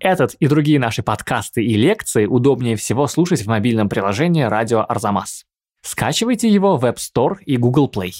[0.00, 5.44] Этот и другие наши подкасты и лекции удобнее всего слушать в мобильном приложении «Радио Арзамас».
[5.82, 8.12] Скачивайте его в App Store и Google Play.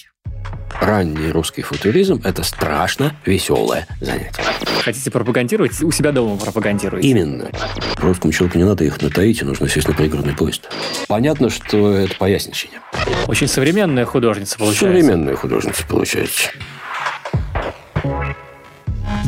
[0.80, 4.42] Ранний русский футуризм– это страшно веселое занятие.
[4.82, 5.80] Хотите пропагандировать?
[5.82, 7.08] У себя дома пропагандируйте.
[7.08, 7.50] Именно.
[7.96, 10.68] Русскому человеку не надо их на Таити, нужно сесть на пригородный поезд.
[11.06, 12.80] Понятно, что это поясничение.
[13.28, 14.86] Очень современная художница получается.
[14.86, 16.50] Современная художница получается.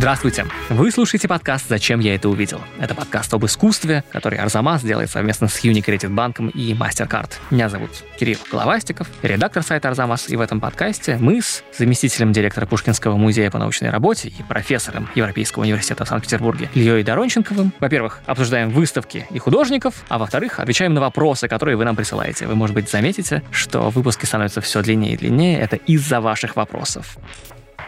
[0.00, 0.46] Здравствуйте!
[0.70, 2.58] Вы слушаете подкаст «Зачем я это увидел?».
[2.78, 7.32] Это подкаст об искусстве, который Арзамас делает совместно с Unicredit банком и MasterCard.
[7.50, 12.64] Меня зовут Кирилл Головастиков, редактор сайта Арзамас, и в этом подкасте мы с заместителем директора
[12.64, 18.70] Пушкинского музея по научной работе и профессором Европейского университета в Санкт-Петербурге Ильей Доронченковым, во-первых, обсуждаем
[18.70, 22.46] выставки и художников, а во-вторых, отвечаем на вопросы, которые вы нам присылаете.
[22.46, 25.60] Вы, может быть, заметите, что выпуски становятся все длиннее и длиннее.
[25.60, 27.18] Это из-за ваших вопросов.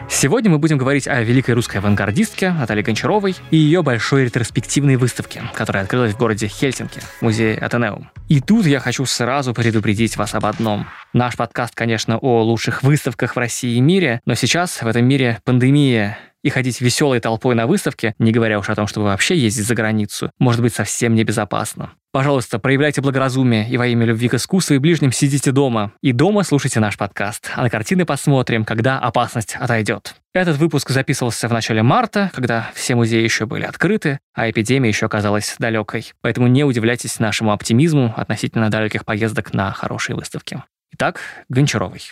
[0.09, 5.41] Сегодня мы будем говорить о великой русской авангардистке Наталье Гончаровой и ее большой ретроспективной выставке,
[5.53, 8.09] которая открылась в городе Хельсинки, музее Атенеум.
[8.29, 10.87] И тут я хочу сразу предупредить вас об одном.
[11.13, 15.39] Наш подкаст, конечно, о лучших выставках в России и мире, но сейчас в этом мире
[15.43, 19.65] пандемия, и ходить веселой толпой на выставке, не говоря уж о том, чтобы вообще ездить
[19.65, 21.93] за границу, может быть совсем небезопасно.
[22.13, 25.93] Пожалуйста, проявляйте благоразумие и во имя любви к искусству и ближним сидите дома.
[26.01, 30.13] И дома слушайте наш подкаст, а на картины посмотрим, когда опасность отойдет.
[30.31, 35.09] Этот выпуск записывался в начале марта, когда все музеи еще были открыты, а эпидемия еще
[35.09, 36.13] казалась далекой.
[36.21, 40.61] Поэтому не удивляйтесь нашему оптимизму относительно далеких поездок на хорошие выставки.
[40.91, 42.11] Итак, Гончаровой.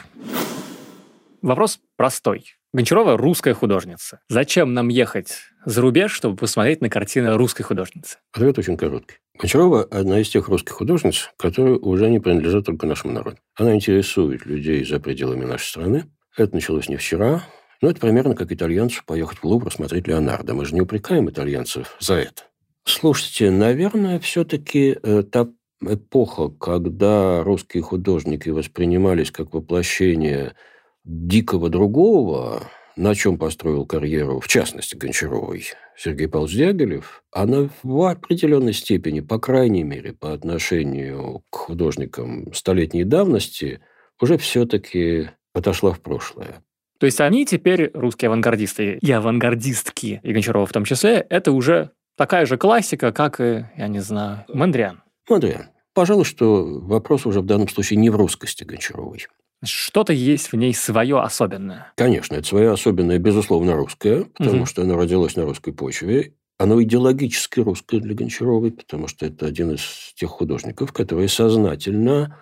[1.44, 2.56] Вопрос простой.
[2.74, 4.22] Гончарова русская художница.
[4.30, 8.18] Зачем нам ехать за рубеж, чтобы посмотреть на картины русской художницы?
[8.34, 9.18] Ответ очень короткий.
[9.40, 13.38] Гончарова– одна из тех русских художниц, которые уже не принадлежат только нашему народу.
[13.56, 16.06] Она интересует людей за пределами нашей страны.
[16.38, 17.44] Это началось не вчера,
[17.82, 20.54] но это примерно как итальянцу поехать в Лувр смотреть Леонардо.
[20.54, 22.44] Мы же не упрекаем итальянцев за это.
[22.84, 25.48] Слушайте, наверное, все-таки э, та
[25.82, 30.56] эпоха, когда русские художники воспринимались как воплощение
[31.04, 32.64] дикого другого,
[33.02, 35.66] на чем построил карьеру, в частности, Гончаровой,
[35.98, 43.04] Сергей Павлович Дягилев, она в определенной степени, по крайней мере, по отношению к художникам столетней
[43.04, 43.82] давности,
[44.22, 46.64] уже все-таки отошла в прошлое.
[47.00, 51.90] То есть они теперь, русские авангардисты и авангардистки, и Гончарова в том числе, это уже
[52.16, 55.02] такая же классика, как и, я не знаю, Мандриан.
[55.28, 55.70] Мандриан.
[55.96, 59.26] Пожалуй, что вопрос уже в данном случае не в русскости Гончаровой.
[59.64, 61.94] Что-то есть в ней свое особенное.
[61.96, 64.66] Конечно, это свое особенное, безусловно, русское, потому угу.
[64.66, 66.34] что оно родилось на русской почве.
[66.58, 72.38] Оно идеологически русское для Гончаровой, потому что это один из тех художников, которые сознательно,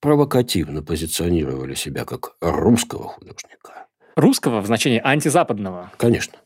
[0.00, 3.86] провокативно позиционировали себя как русского художника.
[4.16, 5.90] Русского в значении антизападного?
[5.96, 6.38] Конечно.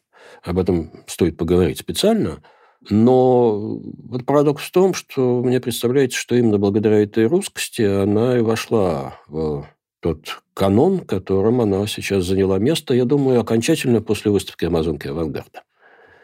[0.42, 2.42] Об этом стоит поговорить специально.
[2.88, 8.40] Но вот парадокс в том, что мне представляется, что именно благодаря этой русскости она и
[8.40, 9.66] вошла в
[10.00, 15.62] тот канон, которым она сейчас заняла место, я думаю, окончательно после выставки «Амазонки Авангарда».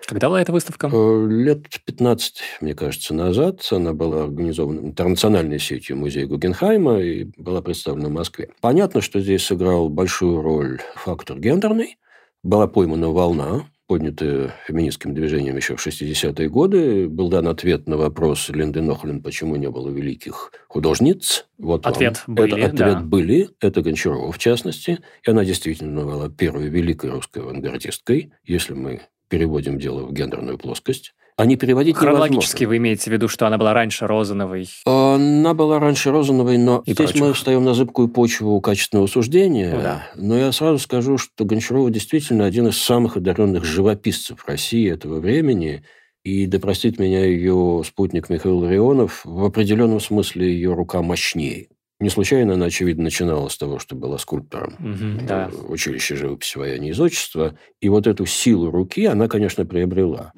[0.06, 0.90] Когда была эта выставка?
[0.92, 3.66] Э, лет 15, мне кажется, назад.
[3.70, 8.50] Она была организована интернациональной сетью музея Гугенхайма и была представлена в Москве.
[8.60, 11.96] Понятно, что здесь сыграл большую роль фактор гендерный.
[12.42, 17.08] Была поймана волна поднятое феминистским движением еще в 60-е годы.
[17.08, 21.46] Был дан ответ на вопрос Линды Нохлин, почему не было великих художниц.
[21.58, 22.36] Вот ответ вам.
[22.36, 23.00] были, Это, ответ да.
[23.00, 23.50] были.
[23.60, 25.00] Это Гончарова, в частности.
[25.22, 31.14] И она действительно была первой великой русской авангардисткой, если мы переводим дело в гендерную плоскость.
[31.36, 32.68] Они переводить Хронологически невозможно.
[32.68, 34.68] вы имеете в виду, что она была раньше Розановой?
[34.84, 37.20] Она была раньше Розановой, но И здесь прочих.
[37.22, 39.74] мы встаем на зыбкую почву качественного суждения.
[39.74, 40.06] Ну да.
[40.14, 45.82] Но я сразу скажу, что Гончарова действительно один из самых одаренных живописцев России этого времени.
[46.22, 51.66] И, да простит меня ее спутник Михаил Ларионов, в определенном смысле ее рука мощнее.
[52.00, 55.50] Не случайно она, очевидно, начинала с того, что была скульптором Мгм, да.
[55.68, 57.58] училище живописи вояния из отчества.
[57.80, 60.32] И вот эту силу руки она, конечно, приобрела.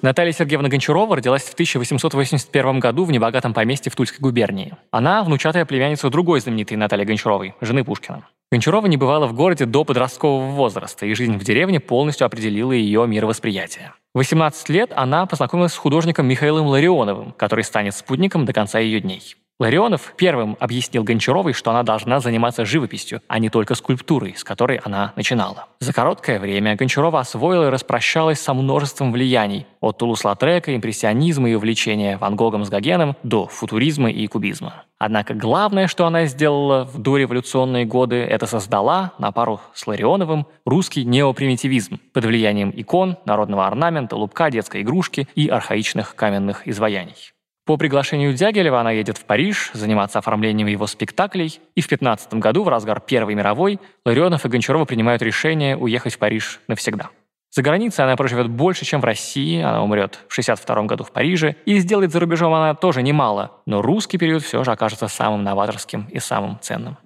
[0.00, 4.76] Наталья Сергеевна Гончарова родилась в 1881 году в небогатом поместье в Тульской губернии.
[4.92, 8.24] Она внучатая племянница другой знаменитой Натальи Гончаровой, жены Пушкина.
[8.52, 13.06] Гончарова не бывала в городе до подросткового возраста, и жизнь в деревне полностью определила ее
[13.08, 13.92] мировосприятие.
[14.14, 19.00] В 18 лет она познакомилась с художником Михаилом Ларионовым, который станет спутником до конца ее
[19.00, 19.34] дней.
[19.60, 24.76] Ларионов первым объяснил Гончаровой, что она должна заниматься живописью, а не только скульптурой, с которой
[24.76, 25.66] она начинала.
[25.80, 32.18] За короткое время Гончарова освоила и распрощалась со множеством влияний, от Тулус-Латрека, импрессионизма и увлечения
[32.18, 34.84] Ван Гогом с Гогеном до футуризма и кубизма.
[34.96, 41.04] Однако главное, что она сделала в дореволюционные годы, это создала, на пару с Ларионовым, русский
[41.04, 47.32] неопримитивизм под влиянием икон, народного орнамента, лупка, детской игрушки и архаичных каменных изваяний.
[47.68, 52.62] По приглашению Дягилева она едет в Париж заниматься оформлением его спектаклей, и в 15 году,
[52.62, 57.10] в разгар Первой мировой, Ларионов и Гончарова принимают решение уехать в Париж навсегда.
[57.50, 61.56] За границей она проживет больше, чем в России, она умрет в 62 году в Париже,
[61.66, 66.08] и сделает за рубежом она тоже немало, но русский период все же окажется самым новаторским
[66.10, 66.96] и самым ценным.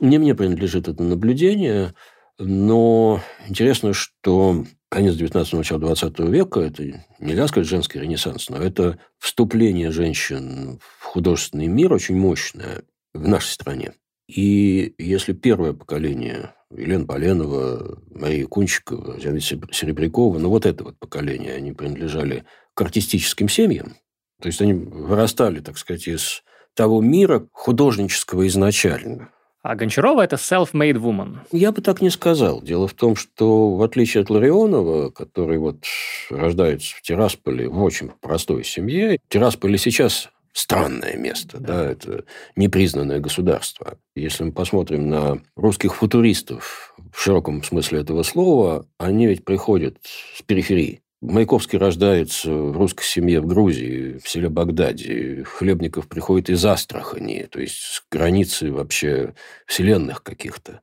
[0.00, 1.94] Не мне принадлежит это наблюдение,
[2.36, 8.98] но интересно, что конец 19 начало 20 века– это нельзя сказать женский ренессанс, но это
[9.18, 12.82] вступление женщин в художественный мир очень мощное
[13.14, 13.92] в нашей стране.
[14.28, 21.72] И если первое поколение Елена Поленова, Мария Кунчикова, Серебрякова, ну вот это вот поколение, они
[21.72, 22.44] принадлежали
[22.74, 23.96] к артистическим семьям.
[24.42, 26.42] То есть они вырастали, так сказать, из
[26.74, 29.30] того мира художнического изначально–
[29.62, 31.36] а Гончарова– это self-made woman.
[31.52, 32.60] Я бы так не сказал.
[32.62, 35.84] Дело в том, что в отличие от Ларионова, который вот
[36.30, 41.84] рождается в Тирасполе в очень простой семье, Тирасполь сейчас странное место, да.
[41.84, 42.24] да, это
[42.56, 43.98] непризнанное государство.
[44.14, 50.42] Если мы посмотрим на русских футуристов в широком смысле этого слова, они ведь приходят с
[50.42, 51.01] периферии.
[51.22, 55.44] Маяковский рождается в русской семье в Грузии, в селе Багдаде.
[55.44, 59.34] Хлебников приходит из Астрахани, то есть с границы вообще
[59.66, 60.80] вселенных каких-то.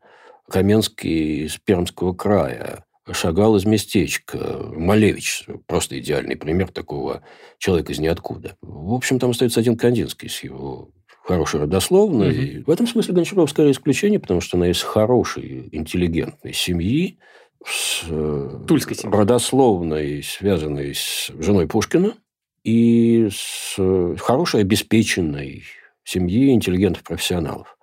[0.50, 2.86] Каменский из Пермского края.
[3.12, 4.38] Шагал из местечка.
[4.76, 7.22] Малевич– просто идеальный пример такого
[7.58, 8.56] человека из ниоткуда.
[8.62, 10.90] В общем, там остается один Кандинский с его
[11.22, 12.60] хорошей родословной.
[12.60, 12.64] Угу.
[12.68, 17.20] В этом смысле Гончарова скорее исключение, потому что она из хорошей, интеллигентной семьи,
[17.66, 19.16] с э, Тульской семьи.
[19.16, 22.16] родословной, связанной с женой Пушкина,
[22.64, 25.64] и с э, хорошей, обеспеченной
[26.04, 27.78] семьи интеллигентов-профессионалов,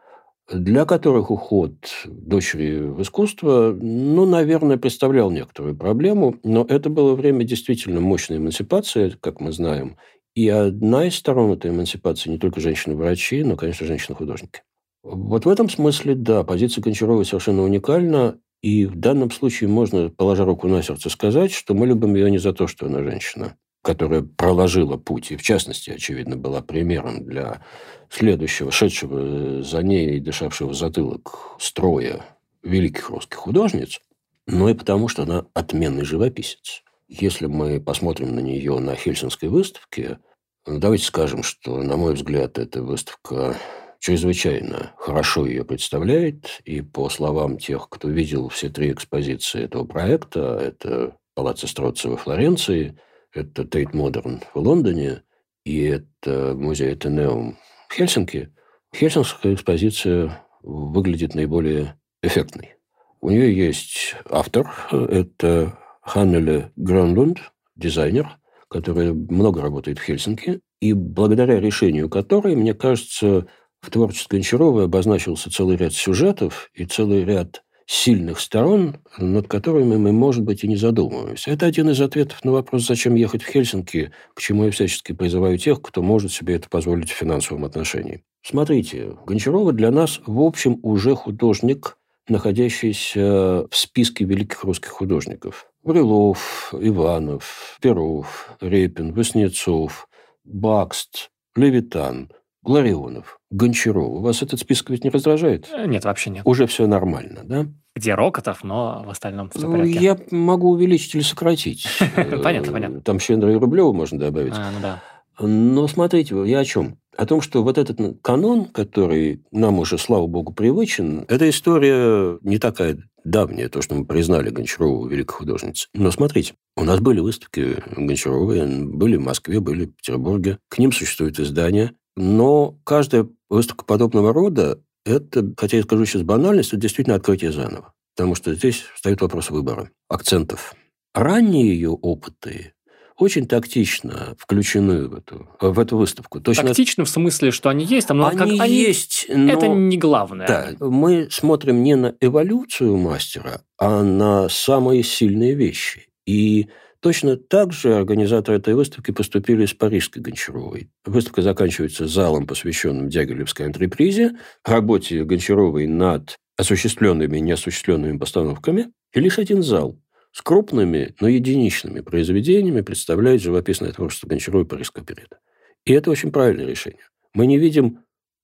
[0.53, 1.75] для которых уход
[2.05, 9.17] дочери в искусство, ну, наверное, представлял некоторую проблему, но это было время действительно мощной эмансипации,
[9.21, 9.97] как мы знаем,
[10.35, 14.63] и одна из сторон этой эмансипации не только женщины-врачи, но, конечно, женщины-художники.
[15.03, 20.45] Вот в этом смысле, да, позиция Гончаровой совершенно уникальна, и в данном случае можно, положа
[20.45, 24.23] руку на сердце, сказать, что мы любим ее не за то, что она женщина, которая
[24.23, 27.63] проложила путь, и в частности, очевидно, была примером для
[28.11, 32.25] следующего, шедшего за ней и дышавшего затылок строя
[32.65, 34.01] великих русских художниц,
[34.49, 36.83] но и потому, что она отменный живописец.
[37.07, 40.19] Если мы посмотрим на нее на Хельсинской выставке,
[40.67, 43.57] давайте скажем, что, на мой взгляд, эта выставка
[43.99, 46.61] чрезвычайно хорошо ее представляет.
[46.65, 52.17] И по словам тех, кто видел все три экспозиции этого проекта, это Палаццо Строцци во
[52.17, 52.99] Флоренции,
[53.33, 55.23] это Тейт Модерн в Лондоне
[55.67, 57.59] и это музей Этенеум
[57.89, 58.53] в Хельсинки,
[58.95, 62.77] Хельсинская экспозиция выглядит наиболее эффектной.
[63.21, 67.39] У нее есть автор, это Ханнеле Гранлунд,
[67.75, 68.39] дизайнер,
[68.69, 73.49] который много работает в Хельсинки, и благодаря решению которой, мне кажется,
[73.87, 80.11] в творчестве Гончарова обозначился целый ряд сюжетов и целый ряд сильных сторон, над которыми мы,
[80.11, 81.53] может быть, и не задумываемся.
[81.53, 85.57] Это один из ответов на вопрос, зачем ехать в Хельсинки, к чему я всячески призываю
[85.57, 88.25] тех, кто может себе это позволить в финансовом отношении.
[88.43, 91.97] Смотрите, Гончарова для нас, в общем, уже художник,
[92.29, 95.71] находящийся в списке великих русских художников.
[95.85, 100.09] Брюлов, Иванов, Перов, Репин, Васнецов,
[100.43, 102.33] Бакст, Левитан,
[102.67, 104.21] Гларионов, Гончаров.
[104.23, 105.69] Вас этот список ведь не раздражает?
[105.73, 106.43] Э, нет, вообще нет.
[106.45, 107.67] Уже все нормально, да?
[107.95, 109.99] Где Рокотов, но в остальном все в ну, порядке.
[109.99, 111.87] Я могу увеличить или сократить.
[112.43, 113.01] Понятно, понятно.
[113.01, 114.53] Там еще Андрея Рублева можно добавить.
[114.55, 115.03] А, ну да.
[115.39, 116.99] Но смотрите, я о чем?
[117.17, 122.59] О том, что вот этот канон, который нам уже, слава богу, привычен, эта история не
[122.59, 125.89] такая давняя, то, что мы признали Гончарову великой художницей.
[125.95, 130.59] Но смотрите, у нас были выставки Гончаровой, были в Москве, были в Петербурге.
[130.69, 131.93] К ним существуют издания.
[132.17, 137.93] Но каждая выставка подобного рода– это, хотя я скажу сейчас банальность, это действительно открытие заново.
[138.17, 140.75] Потому что здесь встает вопрос выбора, акцентов.
[141.15, 142.73] Ранние ее опыты
[143.19, 146.41] очень тактично включены в эту, в эту выставку.
[146.41, 148.09] Точно тактично в смысле, что они есть?
[148.09, 149.53] Там, они, как, они есть, но...
[149.53, 150.47] Это не главное.
[150.47, 156.09] Да, мы смотрим не на эволюцию мастера, а на самые сильные вещи.
[156.27, 156.69] И
[157.07, 160.91] Точно так же организаторы этой выставки поступили с Парижской Гончаровой.
[161.05, 164.33] Выставка заканчивается залом, посвященным Дягилевской антрепризе,
[164.65, 170.01] работе Гончаровой над осуществленными и неосуществленными постановками, и лишь один зал
[170.33, 175.39] с крупными, но единичными произведениями представляет живописное творчество Гончаровой Парижского периода.
[175.85, 177.05] И это очень правильное решение.
[177.35, 178.01] Мы не видим,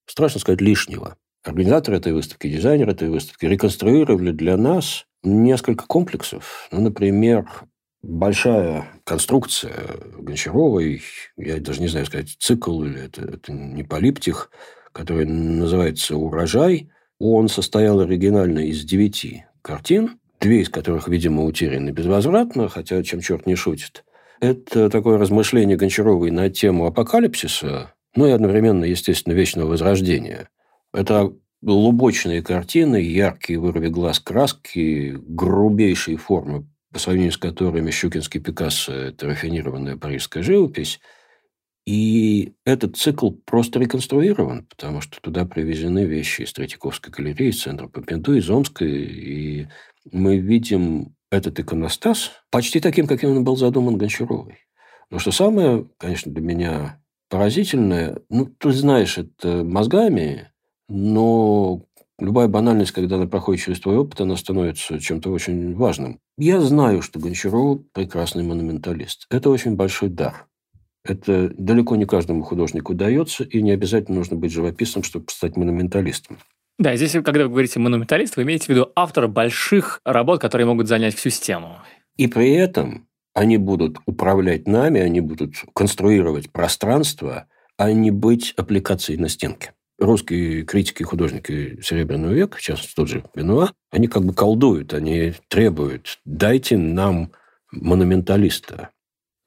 [0.07, 1.17] страшно сказать, лишнего.
[1.43, 6.69] Организаторы этой выставки, дизайнеры этой выставки реконструировали для нас несколько комплексов.
[6.71, 7.49] Ну, например,
[8.03, 9.75] большая конструкция
[10.19, 11.03] Гончаровой,
[11.37, 14.51] я даже не знаю сказать, цикл или это, это не полиптих,
[14.93, 22.69] который называется «Урожай», он состоял оригинально из девяти картин, две из которых, видимо, утеряны безвозвратно,
[22.69, 24.05] хотя чем черт не шутит.
[24.41, 30.49] Это такое размышление Гончаровой на тему апокалипсиса, ну и одновременно, естественно, вечного возрождения.
[30.93, 31.33] Это
[31.63, 39.27] лубочные картины, яркие вырви глаз краски, грубейшие формы, по сравнению с которыми Щукинский Пикассо– это
[39.27, 41.01] рафинированная парижская живопись–
[41.85, 47.89] и этот цикл просто реконструирован, потому что туда привезены вещи из Третьяковской галереи, из центра
[47.89, 48.89] Попинту, из Омской.
[48.89, 49.69] И
[50.13, 54.59] мы видим этот иконостас почти таким, каким он был задуман Гончаровой.
[55.11, 60.53] Но что самое, конечно, для меня поразительное, ну, ты знаешь это мозгами,
[60.89, 61.85] но
[62.19, 66.19] любая банальность, когда она проходит через твой опыт, она становится чем-то очень важным.
[66.39, 69.27] Я знаю, что Гончаров прекрасный монументалист.
[69.31, 70.47] Это очень большой дар.
[71.05, 76.39] Это далеко не каждому художнику удается, и не обязательно нужно быть живописцем, чтобы стать монументалистом.
[76.79, 80.89] Да, здесь, когда вы говорите монументалист, вы имеете в виду автора больших работ, которые могут
[80.89, 81.79] занять всю систему.
[82.17, 89.19] И при этом они будут управлять нами, они будут конструировать пространство, а не быть аппликацией
[89.19, 89.73] на стенке.
[90.03, 95.33] Русские критики и художники Серебряного века, сейчас тот же Бенуа, они как бы колдуют, они
[95.47, 97.31] требуют, дайте нам
[97.71, 98.91] монументалиста.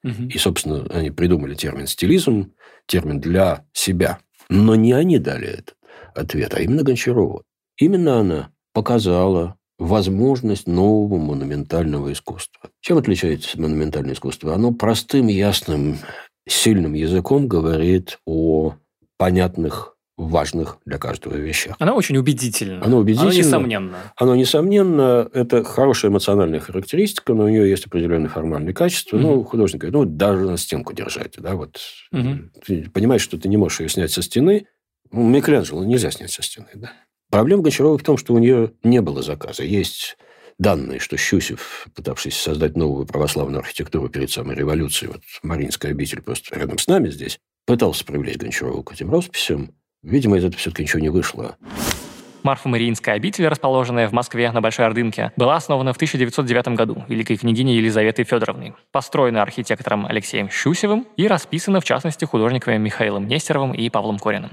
[0.02, 0.28] Угу.
[0.30, 2.54] И, собственно, они придумали термин стилизм,
[2.86, 4.18] термин для себя.
[4.48, 5.76] Но не они дали этот
[6.14, 7.42] ответ, а именно Гончарова.
[7.76, 12.70] Именно она показала возможность нового монументального искусства.
[12.80, 14.54] Чем отличается монументальное искусство?
[14.54, 15.98] Оно простым, ясным,
[16.48, 18.76] сильным языком говорит о
[19.18, 21.76] понятных важных для каждого вещах.
[21.78, 22.84] Она очень убедительна.
[22.84, 23.30] Она убедительна.
[23.30, 23.96] Она несомненно.
[24.16, 25.28] Она несомненно.
[25.32, 29.16] Это хорошая эмоциональная характеристика, но у нее есть определенные формальные качества.
[29.16, 29.20] Mm-hmm.
[29.20, 31.34] Ну, художник говорит, ну, даже на стенку держать.
[31.38, 31.78] Да, вот.
[32.14, 32.38] Mm-hmm.
[32.64, 34.66] Ты понимаешь, что ты не можешь ее снять со стены.
[35.12, 36.68] Ну, Микеланджело нельзя снять со стены.
[36.74, 36.92] Да?
[37.30, 39.64] Проблема Гончарова в том, что у нее не было заказа.
[39.64, 40.16] Есть
[40.58, 46.58] данные, что Щусев, пытавшийся создать новую православную архитектуру перед самой революцией, вот Маринская обитель просто
[46.58, 49.74] рядом с нами здесь, пытался привлечь Гончарова к этим росписям.
[50.06, 51.56] Видимо, из этого все-таки ничего не вышло.
[52.44, 57.76] Марфа-Мариинская обитель, расположенная в Москве на Большой Ордынке, была основана в 1909 году великой княгиней
[57.76, 64.20] Елизаветой Федоровной, построена архитектором Алексеем Щусевым и расписана, в частности, художниками Михаилом Нестеровым и Павлом
[64.20, 64.52] Кориным.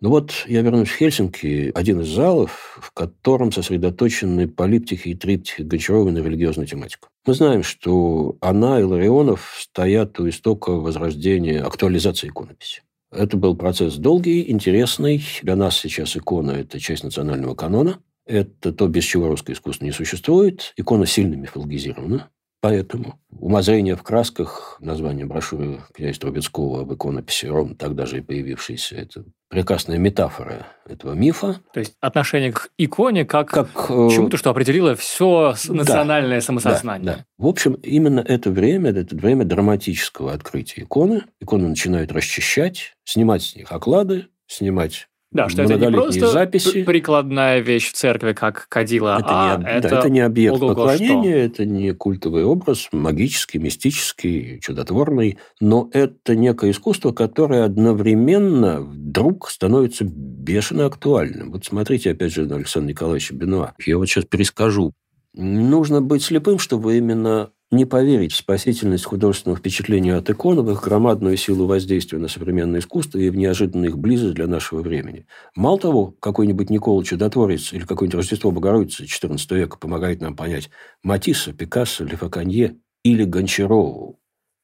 [0.00, 5.62] Ну вот я вернусь в Хельсинки, один из залов, в котором сосредоточены полиптихи и триптихи
[5.62, 7.08] Гончаровой на религиозную тематику.
[7.26, 12.82] Мы знаем, что она и Ларионов стоят у истока возрождения актуализации иконописи.
[13.12, 15.22] Это был процесс долгий, интересный.
[15.42, 17.98] Для нас сейчас икона– это часть национального канона.
[18.24, 20.72] Это то, без чего русское искусство не существует.
[20.78, 22.30] Икона сильно мифологизирована.
[22.62, 28.94] Поэтому умозрение в красках, название брошюры князя Трубецкого об иконописи, ровно тогда же и появившейся,
[28.94, 31.56] это прекрасная метафора этого мифа.
[31.72, 37.04] То есть отношение к иконе как, как к чему-то, что определило все национальное да, самосознание.
[37.04, 37.24] Да, да.
[37.36, 41.24] В общем, именно это время, это время драматического открытия иконы.
[41.40, 46.84] Иконы начинают расчищать, снимать с них оклады, снимать да, что это не просто записи.
[46.84, 51.48] прикладная вещь в церкви, как кадила, это а не, это, да, это не объект поклонения,
[51.48, 51.62] что?
[51.62, 60.04] это не культовый образ, магический, мистический, чудотворный, но это некое искусство, которое одновременно вдруг становится
[60.04, 61.52] бешено актуальным.
[61.52, 63.72] Вот смотрите, опять же, на Александра Николаевича Бенуа.
[63.84, 64.92] Я вот сейчас перескажу.
[65.34, 70.82] Нужно быть слепым, чтобы именно не поверить в спасительность художественного впечатления от икон, в их
[70.84, 75.26] громадную силу воздействия на современное искусство и в неожиданную их близость для нашего времени.
[75.56, 80.70] Мало того, какой-нибудь Никола Чудотворец или какое-нибудь Рождество Богородицы XIV века помогает нам понять
[81.02, 84.21] Матисса, Пикассо, Лефаканье или Гончарову,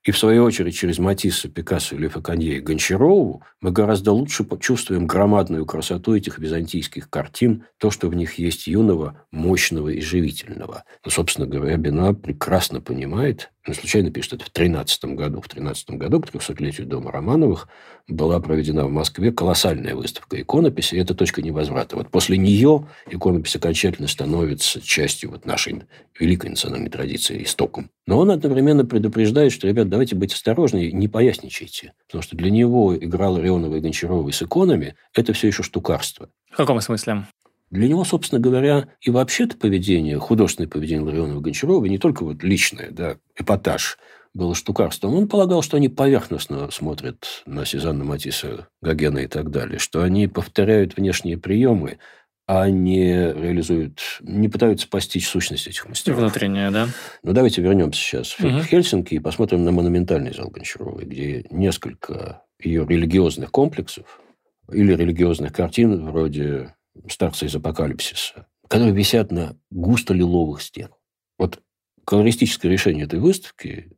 [0.08, 5.06] и, в свою очередь, через Матисса, Пикассо, Лев Канье и Гончарову мы гораздо лучше почувствуем
[5.06, 10.84] громадную красоту этих византийских картин, то, что в них есть юного, мощного и живительного.
[11.04, 15.40] Но, собственно говоря, Бена прекрасно понимает, он случайно пишет это в 13 году.
[15.42, 17.68] В 13 году, к 300-летию дома Романовых,
[18.08, 21.96] была проведена в Москве колоссальная выставка иконописи, и это точка невозврата.
[21.96, 25.82] Вот после нее иконопись окончательно становится частью вот нашей
[26.18, 27.90] великой национальной традиции, истоком.
[28.06, 31.92] Но он одновременно предупреждает, что, ребят, давайте быть осторожнее, не поясничайте.
[32.06, 36.30] Потому что для него игра Ларионова и Гончарова с иконами– это все еще штукарство.
[36.50, 37.26] В каком смысле?
[37.70, 42.90] Для него, собственно говоря, и вообще-то поведение, художественное поведение Ларионова Гончарова, не только вот личное,
[42.90, 43.98] да, эпатаж,
[44.34, 45.14] было штукарством.
[45.14, 50.28] Он полагал, что они поверхностно смотрят на Сезанна Матисса, Гогена и так далее, что они
[50.28, 51.98] повторяют внешние приемы,
[52.46, 56.20] а не реализуют, не пытаются постичь сущность этих мастеров.
[56.20, 56.88] Внутренняя, да?
[57.22, 58.48] Ну, давайте вернемся сейчас угу.
[58.48, 64.20] в Хельсинки и посмотрим на монументальный зал Гончаровой, где несколько ее религиозных комплексов
[64.72, 66.74] или религиозных картин вроде
[67.08, 70.98] старца из апокалипсиса, которые висят на густо-лиловых стенах.
[71.38, 71.60] Вот
[72.04, 73.92] колористическое решение этой выставки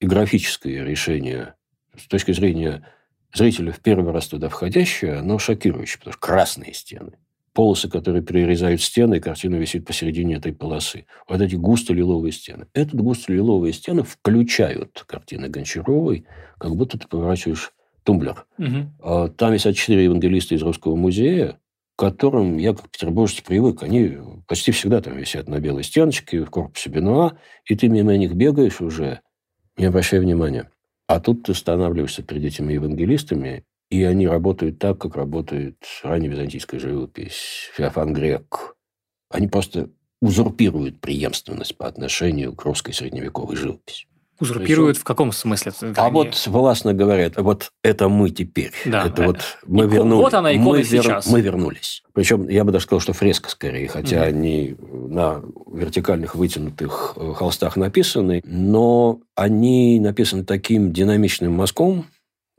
[0.00, 1.54] и графическое решение
[1.96, 2.86] с точки зрения
[3.34, 7.12] зрителя в первый раз туда входящее, оно шокирующее, потому что красные стены.
[7.52, 11.06] Полосы, которые перерезают стены, и картина висит посередине этой полосы.
[11.28, 12.68] Вот эти густо-лиловые стены.
[12.74, 16.26] Этот густо-лиловые стены включают картины Гончаровой,
[16.58, 17.72] как будто ты поворачиваешь
[18.04, 18.46] тумблер.
[18.56, 19.30] Угу.
[19.36, 21.58] Там висят четыре евангелиста из Русского музея,
[22.00, 23.82] к которым я, как петербуржец, привык.
[23.82, 24.16] Они
[24.48, 28.80] почти всегда там висят на белой стеночке, в корпусе Бенуа, и ты мимо них бегаешь
[28.80, 29.20] уже,
[29.76, 30.70] не обращая внимания.
[31.08, 36.80] А тут ты останавливаешься перед этими евангелистами, и они работают так, как работает ранняя византийская
[36.80, 38.76] живопись, Феофан Грек.
[39.28, 39.90] Они просто
[40.22, 44.06] узурпируют преемственность по отношению к русской средневековой живописи.
[44.40, 45.72] Узурпируют в каком смысле?
[45.96, 46.14] А они...
[46.14, 48.72] вот властно говорят, вот это мы теперь.
[48.86, 49.06] Да.
[49.06, 50.22] Это вот мы вернулись.
[50.22, 51.26] Вот она икона мы сейчас.
[51.26, 52.02] Мы вернулись.
[52.12, 55.42] Причем я бы даже сказал, что фреска скорее, хотя mm они на
[55.72, 62.06] вертикальных вытянутых э, холстах написаны, но они написаны таким динамичным мазком,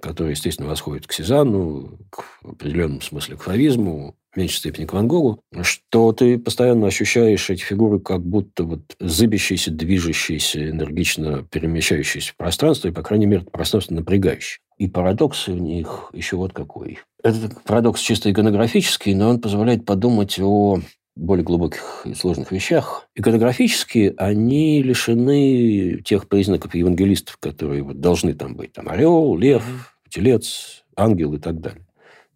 [0.01, 5.07] который, естественно, восходит к Сезанну, к определенном смысле к фавизму, в меньшей степени к Ван
[5.07, 12.38] Гогу, что ты постоянно ощущаешь эти фигуры как будто вот зыбящиеся, движущиеся, энергично перемещающиеся в
[12.38, 14.59] пространство, и, по крайней мере, пространство напрягающее.
[14.77, 17.00] И парадокс в них еще вот какой.
[17.23, 20.79] Это парадокс чисто иконографический, но он позволяет подумать о
[21.15, 23.07] более глубоких и сложных вещах.
[23.15, 28.73] Иконографически они лишены тех признаков евангелистов, которые вот должны там быть.
[28.73, 31.85] Там орел, лев, телец, ангел и так далее.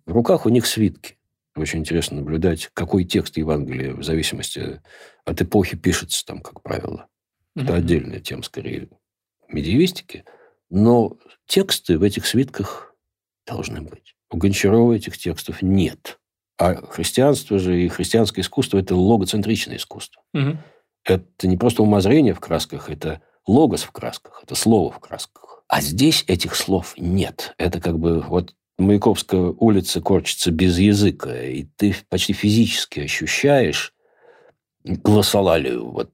[0.05, 1.15] В руках у них свитки.
[1.55, 4.81] Очень интересно наблюдать, какой текст Евангелия в зависимости
[5.23, 7.07] от эпохи пишется там, как правило.
[7.55, 7.77] Это mm-hmm.
[7.77, 8.89] отдельная тема, скорее,
[9.47, 10.25] медиевистики.
[10.69, 12.93] Но тексты в этих свитках
[13.47, 14.15] должны быть.
[14.29, 16.19] У Гончарова этих текстов нет.
[16.57, 20.23] А христианство же и христианское искусство– это логоцентричное искусство.
[20.33, 20.57] Угу.
[21.05, 25.63] Это не просто умозрение в красках, это логос в красках, это слово в красках.
[25.67, 27.53] А здесь этих слов нет.
[27.57, 33.93] Это как бы вот Маяковская улица корчится без языка, и ты почти физически ощущаешь
[34.85, 36.11] гласолалию, вот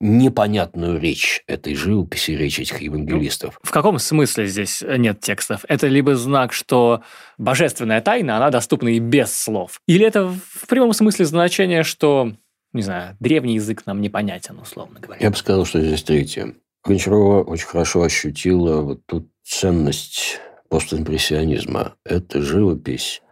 [0.00, 3.58] непонятную речь этой живописи, речь этих евангелистов.
[3.62, 5.64] В каком смысле здесь нет текстов?
[5.68, 7.02] Это либо знак, что
[7.38, 9.80] божественная тайна, она доступна и без слов.
[9.86, 12.32] Или это в прямом смысле значение, что,
[12.72, 15.22] не знаю, древний язык нам непонятен, условно говоря?
[15.22, 16.54] Я бы сказал, что здесь третье.
[16.84, 20.40] Гончарова очень хорошо ощутила вот ту ценность
[20.72, 21.94] постимпрессионизма.
[22.04, 23.22] Это живопись,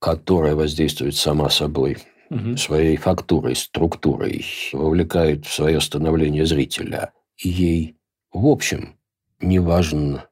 [0.00, 1.98] которая воздействует сама собой–
[2.30, 2.56] угу.
[2.56, 7.12] своей фактурой, структурой, вовлекает в свое становление зрителя.
[7.36, 7.96] И ей,
[8.32, 8.96] в общем,
[9.40, 10.22] не важен,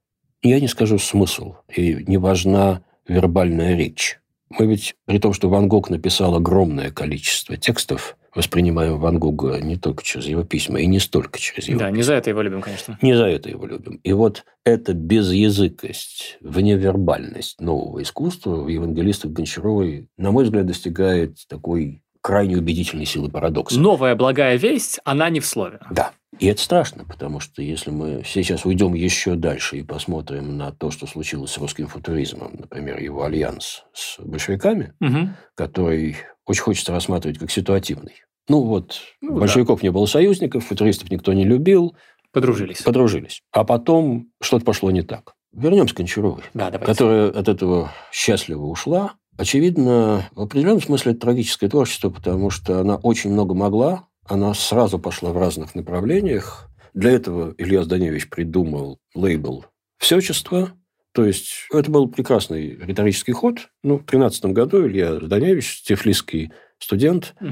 [0.43, 4.21] я не скажу смысл, и не важна вербальная речь.
[4.51, 9.77] Мы ведь, при том, что Ван Гог написал огромное количество текстов, воспринимаем Ван Гога не
[9.77, 11.97] только через его письма, и не столько через его Да, письма.
[11.97, 12.99] не за это его любим, конечно.
[13.03, 14.01] Не за это его любим.
[14.03, 22.03] И вот эта безязыкость, вневербальность нового искусства в евангелистах Гончаровой, на мой взгляд, достигает такой
[22.25, 23.79] крайне убедительной силы парадокса.
[23.79, 25.81] Новая благая весть, она не в слове.
[25.91, 26.13] Да.
[26.39, 30.91] И это страшно, потому что если мы сейчас уйдем еще дальше и посмотрим на то,
[30.91, 35.29] что случилось с русским футуризмом, например, его альянс с большевиками, угу.
[35.55, 38.23] который очень хочется рассматривать как ситуативный.
[38.49, 39.87] Ну вот, ну, большевиков да.
[39.87, 41.97] не было союзников, футуристов никто не любил.
[42.33, 42.83] Подружились.
[42.83, 43.43] Подружились.
[43.53, 45.35] А потом что-то пошло не так.
[45.53, 49.15] Вернемся к Кончаровой, да, которая от этого счастливо ушла.
[49.37, 54.99] Очевидно, в определенном смысле это трагическое творчество, потому что она очень много могла, она сразу
[54.99, 56.69] пошла в разных направлениях.
[56.93, 59.65] Для этого Илья Зданевич придумал лейбл
[59.99, 60.73] «Всечество»,
[61.15, 63.71] то есть это был прекрасный риторический ход.
[63.85, 67.51] Ну, в 13 году Илья Зданевич, тефлисский студент, угу.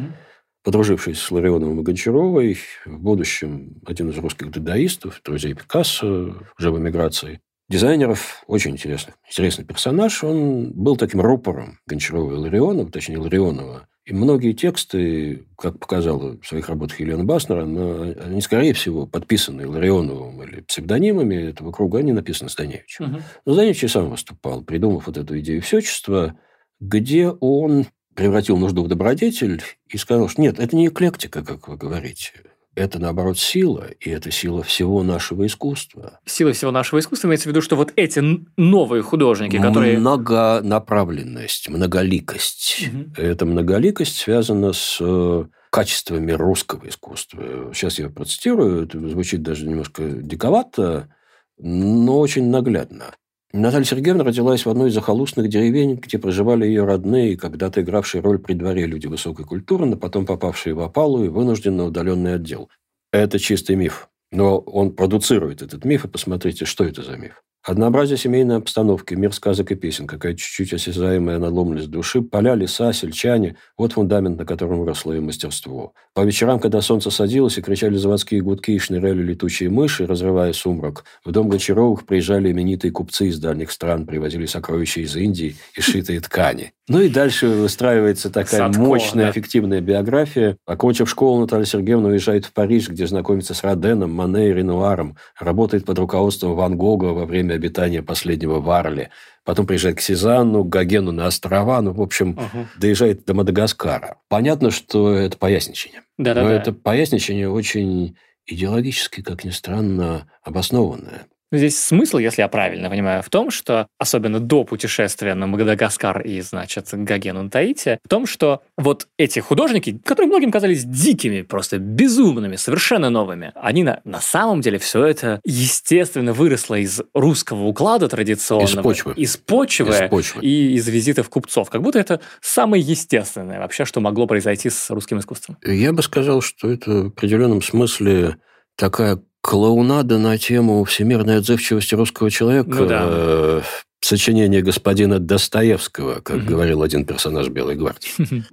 [0.65, 6.79] подружившись с Ларионовым и Гончаровой, в будущем один из русских дадаистов, друзей Пикассо, уже в
[6.79, 10.25] эмиграции, дизайнеров, очень интересный, интересный персонаж.
[10.25, 13.87] Он был таким рупором Гончарова и Ларионова, точнее, Ларионова.
[14.05, 20.43] И многие тексты, как показала в своих работах Елена Баснер, они, скорее всего, подписаны Ларионовым
[20.43, 23.05] или псевдонимами этого круга, они написаны Станевичем.
[23.05, 23.23] Угу.
[23.47, 26.37] Но Станевич и сам выступал, придумав вот эту идею всечества,
[26.81, 31.77] где он превратил нужду в добродетель и сказал, что нет, это не эклектика, как вы
[31.77, 32.33] говорите.
[32.75, 36.21] Это, наоборот, сила, и это сила всего нашего искусства.
[36.25, 38.23] Сила всего нашего искусства имеется в виду, что вот эти
[38.57, 39.99] новые художники, которые...
[39.99, 42.89] Многонаправленность, многоликость.
[42.89, 43.23] Угу.
[43.23, 47.71] Эта многоликость связана с э, качествами русского искусства.
[47.75, 51.15] Сейчас я процитирую, это звучит даже немножко диковато,
[51.59, 53.15] но очень наглядно.
[53.55, 58.39] Наталья Сергеевна родилась в одной из захолустных деревень, где проживали ее родные, когда-то игравшие роль
[58.39, 62.71] при дворе люди высокой культуры, но потом попавшие в опалу и вынужденно удаленный отдел.
[63.13, 64.09] Это чистый миф.
[64.31, 67.43] Но он продуцирует этот миф, и посмотрите, что это за миф.
[67.65, 73.57] Однообразие семейной обстановки, мир сказок и песен, какая чуть-чуть осязаемая надломленность души, поля, леса, сельчане–
[73.79, 75.93] вот фундамент, на котором росло ее мастерство.
[76.13, 81.05] По вечерам, когда солнце садилось и кричали заводские гудки и шныряли летучие мыши, разрывая сумрак,
[81.25, 86.21] в дом Гончаровых приезжали именитые купцы из дальних стран, привозили сокровища из Индии и шитые
[86.21, 86.73] ткани.
[86.89, 89.31] Ну и дальше выстраивается такая Садко, мощная, да.
[89.31, 90.57] эффективная биография.
[90.67, 95.85] Окончив школу, Наталья Сергеевна уезжает в Париж, где знакомится с Роденом, Мане и Ренуаром, работает
[95.85, 99.11] под руководством Ван Гога во время обитания последнего в Арле.
[99.45, 102.67] Потом приезжает к Сезанну, к Гогену на острова, ну, в общем, угу.
[102.79, 104.19] доезжает до Мадагаскара.
[104.29, 106.03] Понятно, что это поясничение.
[106.19, 106.43] Да -да -да.
[106.43, 111.27] Но это поясничение очень идеологически, как ни странно, обоснованное.
[111.53, 116.41] Здесь смысл, если я правильно понимаю, в том, что, особенно до путешествия на Мадагаскар и,
[116.41, 121.79] значит, Гогену на Таити, в том, что вот эти художники, которые многим казались дикими, просто
[121.79, 128.09] безумными, совершенно новыми, они на, на самом деле все это естественно выросло из русского уклада
[128.09, 128.71] традиционного.
[128.71, 129.13] Из почвы.
[129.17, 129.91] Из почвы.
[129.91, 130.43] Из почвы.
[130.43, 131.69] И из визитов купцов.
[131.69, 135.59] Как будто это самое естественное вообще, что могло произойти с русским искусством.
[135.63, 138.37] Я бы сказал, что это в определенном смысле
[138.77, 142.71] такая клоунада на тему всемирной отзывчивости русского человека.
[142.71, 143.03] Ну, да.
[143.05, 143.63] э,
[144.01, 146.47] сочинение господина Достоевского, как угу.
[146.47, 148.11] говорил один персонаж Белой гвардии.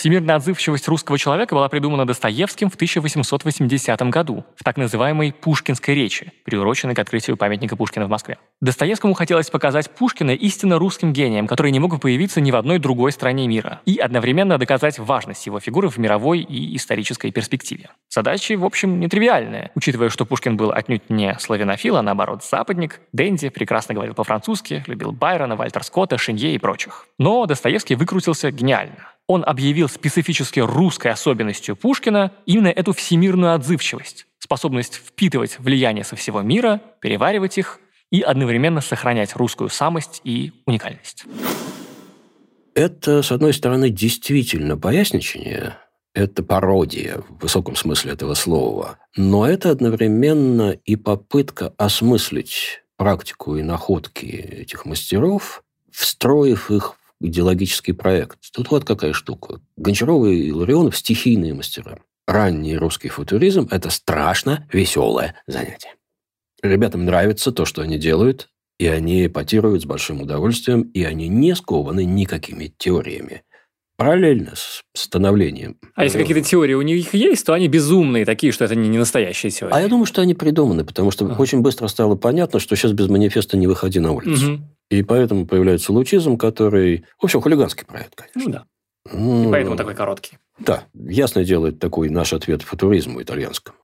[0.00, 6.32] Всемирная отзывчивость русского человека была придумана Достоевским в 1880 году в так называемой «Пушкинской речи»,
[6.46, 8.38] приуроченной к открытию памятника Пушкина в Москве.
[8.62, 13.12] Достоевскому хотелось показать Пушкина истинно русским гением, который не мог появиться ни в одной другой
[13.12, 17.90] стране мира, и одновременно доказать важность его фигуры в мировой и исторической перспективе.
[18.08, 23.50] Задачи, в общем, нетривиальные, учитывая, что Пушкин был отнюдь не славянофил, а наоборот западник, Дэнди,
[23.50, 27.04] прекрасно говорил по-французски, любил Байрона, Вальтер Скотта, Шинье и прочих.
[27.18, 34.94] Но Достоевский выкрутился гениально он объявил специфически русской особенностью Пушкина именно эту всемирную отзывчивость, способность
[34.94, 37.78] впитывать влияние со всего мира, переваривать их
[38.10, 41.26] и одновременно сохранять русскую самость и уникальность.
[42.74, 45.76] Это, с одной стороны, действительно поясничение,
[46.12, 53.62] это пародия в высоком смысле этого слова, но это одновременно и попытка осмыслить практику и
[53.62, 55.62] находки этих мастеров,
[55.92, 58.38] встроив их идеологический проект.
[58.52, 59.60] Тут вот какая штука.
[59.76, 61.98] Гончарова и Ларионов– стихийные мастера.
[62.26, 65.94] Ранний русский футуризм– это страшно веселое занятие.
[66.62, 71.54] Ребятам нравится то, что они делают, и они эпатируют с большим удовольствием, и они не
[71.54, 73.42] скованы никакими теориями.
[73.96, 75.76] Параллельно с становлением.
[75.94, 78.96] А если какие-то теории у них есть, то они безумные такие, что это не, не
[78.96, 79.74] настоящие теории.
[79.74, 81.36] А я думаю, что они придуманы, потому что uh-huh.
[81.36, 84.52] очень быстро стало понятно, что сейчас без манифеста не выходи на улицу.
[84.52, 84.60] Uh-huh.
[84.90, 87.04] И поэтому появляется лучизм, который...
[87.18, 88.42] В общем, хулиганский проект, конечно.
[88.44, 88.64] Ну да.
[89.12, 90.38] Ну, и поэтому такой короткий.
[90.58, 90.84] Да.
[90.94, 93.76] Ясное дело, это такой наш ответ футуризму итальянскому.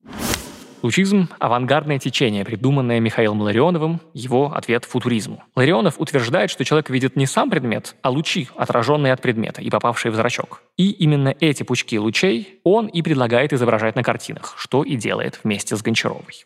[0.82, 5.42] Лучизм– авангардное течение, придуманное Михаилом Ларионовым, его ответ футуризму.
[5.56, 10.12] Ларионов утверждает, что человек видит не сам предмет, а лучи, отраженные от предмета и попавшие
[10.12, 10.62] в зрачок.
[10.76, 15.76] И именно эти пучки лучей он и предлагает изображать на картинах, что и делает вместе
[15.76, 16.44] с Гончаровой.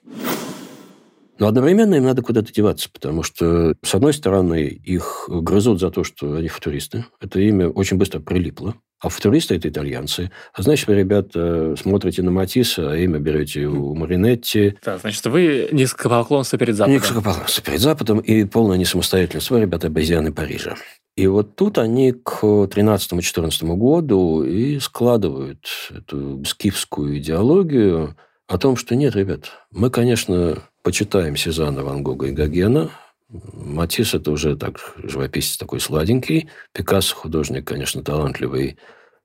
[1.40, 6.04] Но одновременно им надо куда-то деваться, потому что, с одной стороны, их грызут за то,
[6.04, 7.06] что они футуристы.
[7.18, 8.74] Это имя очень быстро прилипло.
[9.00, 10.30] А футуристы– это итальянцы.
[10.52, 14.76] А значит, вы, ребята, смотрите на Матисса, а имя берете у Маринетти.
[14.84, 17.00] Да, значит, вы низкопоклонство перед Западом.
[17.00, 19.48] Низкопоклонство перед Западом и полная несамостоятельность.
[19.48, 20.76] Вы, ребята, обезьяны Парижа.
[21.16, 28.14] И вот тут они к 13-14 году и складывают эту скифскую идеологию
[28.46, 32.90] о том, что нет, ребят, мы, конечно, почитаем Сезанна, Ван Гога и Гогена.
[33.28, 36.48] Матисс– это уже так живописец такой сладенький.
[36.72, 38.76] Пикассо– художник, конечно, талантливый.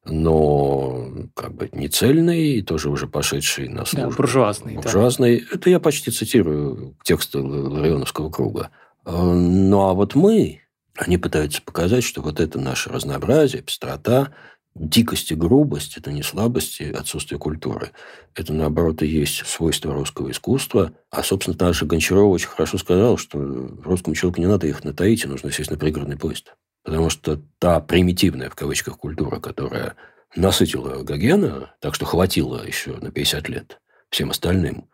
[0.06, 4.12] но как бы не цельный, и тоже уже пошедший на службу.
[4.12, 4.76] Да, буржуазный.
[4.76, 5.40] Буржуазный.
[5.40, 5.46] Да.
[5.56, 8.70] Это я почти цитирую тексты Ларионовского круга.
[9.06, 10.62] Ну, а вот мы,
[10.96, 14.32] они пытаются показать, что вот это наше разнообразие, пестрота,
[14.76, 17.92] дикость и грубость– это не слабость и отсутствие культуры.
[18.36, 20.94] Это, наоборот, и есть свойство русского искусства.
[21.10, 23.40] А, собственно, наша Гончарова очень хорошо сказала, что
[23.84, 26.56] русскому человеку не надо ехать на Таити, нужно сесть на пригородный поезд.
[26.84, 29.96] Потому что та примитивная, в кавычках, культура, которая
[30.36, 34.90] насытила Гогена, так что хватило еще на 50 лет всем остальным,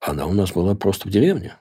[0.00, 1.56] она у нас была просто в деревне.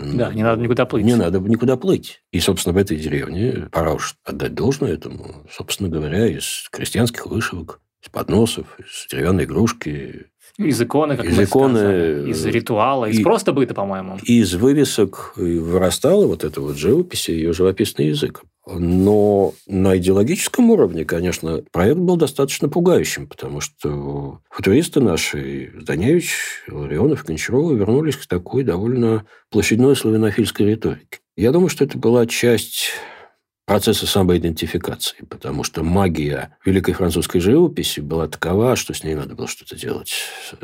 [0.00, 1.04] Да, не надо никуда плыть.
[1.04, 2.22] Не надо никуда плыть.
[2.32, 7.80] И, собственно, в этой деревне пора уж отдать должное этому, собственно говоря, из крестьянских вышивок,
[8.02, 13.22] из подносов, из деревянной игрушки, из иконы, как из иконы, сказали, из ритуала, из и,
[13.22, 14.18] просто быта, по-моему.
[14.22, 18.42] Из вывесок вырастала вот эта вот живопись, ее живописный язык.
[18.66, 27.24] Но на идеологическом уровне, конечно, проект был достаточно пугающим, потому что футуристы наши, Зданевич, Ларионов,
[27.24, 31.20] Гончарова, вернулись к такой довольно площадной славянофильской риторике.
[31.36, 32.90] Я думаю, что это была часть
[33.64, 39.46] процесса самоидентификации, потому что магия великой французской живописи была такова, что с ней надо было
[39.46, 40.12] что-то делать.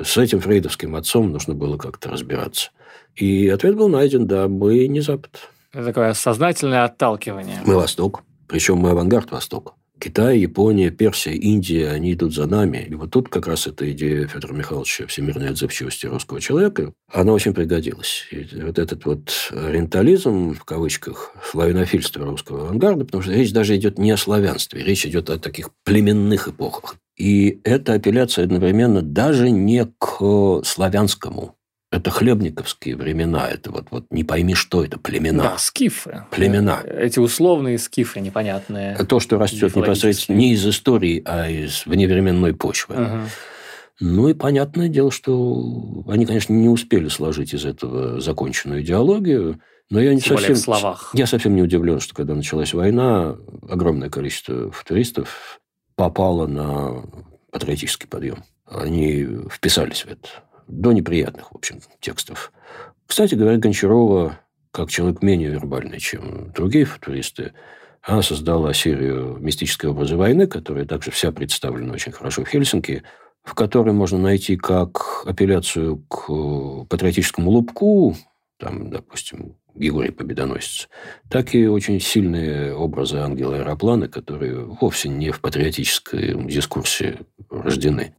[0.03, 2.71] С этим фрейдовским отцом нужно было как-то разбираться.
[3.15, 5.51] И ответ был найден, да, мы не Запад.
[5.77, 7.61] Это такое сознательное отталкивание.
[7.67, 8.23] Мы Восток.
[8.49, 9.73] Причем мы авангард Востока.
[9.99, 12.87] Китай, Япония, Персия, Индия, они идут за нами.
[12.89, 17.53] И вот тут как раз эта идея Федора Михайловича всемирной отзывчивости русского человека, она очень
[17.53, 18.27] пригодилась.
[18.31, 23.99] И вот этот вот ориентализм, в кавычках, славянофильство русского авангарда, потому что речь даже идет
[23.99, 26.97] не о славянстве, речь идет о таких племенных эпохах.
[27.19, 31.56] И эта апелляция одновременно даже не к славянскому
[31.91, 35.43] это хлебниковские времена, это вот, вот не пойми, что это, племена.
[35.43, 36.25] Да, скифы.
[36.31, 36.83] Племена.
[36.85, 38.97] Эти условные скифы непонятные.
[38.97, 42.97] То, что растет непосредственно не из истории, а из вневременной почвы.
[42.97, 43.21] Угу.
[44.01, 50.01] Ну и понятное дело, что они, конечно, не успели сложить из этого законченную идеологию, но
[50.01, 51.11] я не Тем совсем, в словах.
[51.15, 53.37] я совсем не удивлен, что когда началась война,
[53.69, 55.61] огромное количество футуристов
[55.95, 57.05] попало на
[57.53, 58.45] патриотический подъем.
[58.67, 60.29] Они вписались в это
[60.67, 62.53] до неприятных, в общем, текстов.
[63.07, 64.39] Кстати говоря, Гончарова,
[64.71, 67.53] как человек менее вербальный, чем другие футуристы,
[68.03, 73.03] она создала серию «Мистической образы войны», которая также вся представлена очень хорошо в Хельсинки,
[73.43, 78.17] в которой можно найти как апелляцию к патриотическому лубку,
[78.59, 80.89] там, допустим, Григорий Победоносец,
[81.29, 88.15] так и очень сильные образы ангела аэроплана, которые вовсе не в патриотическом дискурсе рождены.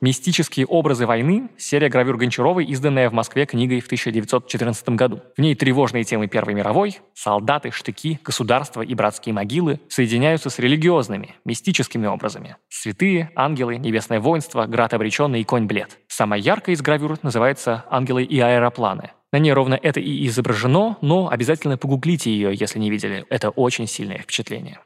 [0.00, 5.22] «Мистические образы войны»– серия гравюр Гончаровой, изданная в Москве книгой в 1914 году.
[5.36, 11.34] В ней тревожные темы Первой мировой– солдаты, штыки, государства и братские могилы– соединяются с религиозными,
[11.46, 12.56] мистическими образами.
[12.68, 15.98] Святые, ангелы, небесное воинство, град обреченный и конь блед.
[16.08, 19.12] Самая яркая из гравюр называется «Ангелы и аэропланы».
[19.32, 23.24] На ней ровно это и изображено, но обязательно погуглите ее, если не видели.
[23.28, 24.78] Это очень сильное впечатление.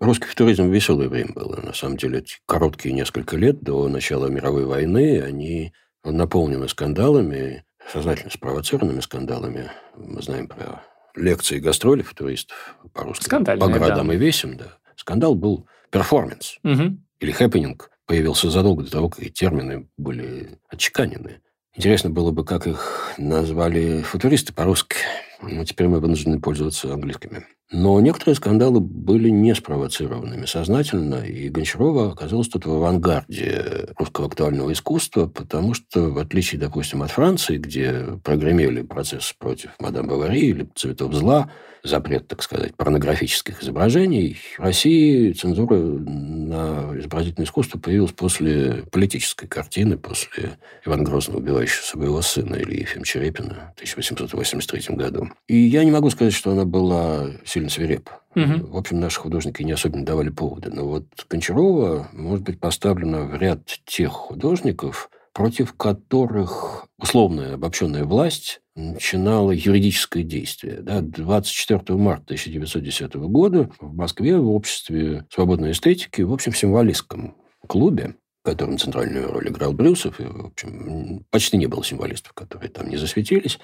[0.00, 1.60] Русский футуризм веселое время было.
[1.60, 5.72] На самом деле, эти короткие несколько лет до начала мировой войны, они
[6.04, 9.70] наполнены скандалами, сознательно спровоцированными скандалами.
[9.96, 10.84] Мы знаем про
[11.16, 13.24] лекции и гастроли футуристов по-русски.
[13.60, 14.14] По городам да.
[14.14, 14.78] и весям, да.
[14.94, 16.98] Скандал был перформанс угу.
[17.18, 17.90] или хэппининг.
[18.06, 21.40] Появился задолго до того, как эти термины были отчеканены.
[21.74, 24.96] Интересно было бы, как их назвали футуристы по-русски.
[25.42, 27.44] Но теперь мы вынуждены пользоваться английскими.
[27.70, 34.72] Но некоторые скандалы были не спровоцированными сознательно, и Гончарова оказалась тут в авангарде русского актуального
[34.72, 40.68] искусства, потому что, в отличие, допустим, от Франции, где прогремели процесс против мадам Бавари или
[40.74, 41.50] цветов зла,
[41.84, 49.98] запрет, так сказать, порнографических изображений, в России цензура на изобразительное искусство появилась после политической картины,
[49.98, 55.27] после Ивана Грозного, убивающего своего сына Ильи Ефим Черепина в 1883 году.
[55.46, 58.10] И я не могу сказать, что она была сильно свиреп.
[58.34, 58.72] Угу.
[58.72, 60.70] В общем, наши художники не особенно давали поводы.
[60.70, 68.60] Но вот Гончарова может быть поставлена в ряд тех художников, против которых условная обобщенная власть
[68.74, 70.80] начинала юридическое действие.
[70.80, 77.36] Да, 24 марта 1910 года в Москве в обществе свободной эстетики, в общем, символистском
[77.66, 82.70] клубе, в котором центральную роль играл Брюсов, и, в общем, почти не было символистов, которые
[82.70, 83.58] там не засветились,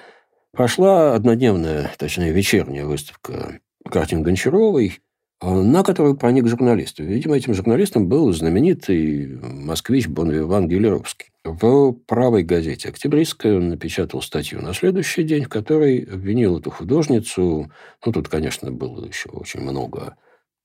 [0.54, 5.00] прошла однодневная, точнее, вечерняя выставка картин Гончаровой,
[5.40, 6.98] э, на которую проник журналист.
[7.00, 11.30] Видимо, этим журналистом был знаменитый москвич Бонвиван Гелеровский.
[11.44, 17.70] В правой газете «Октябристская» он напечатал статью на следующий день, в которой обвинил эту художницу.
[18.04, 20.16] Ну, тут, конечно, было еще очень много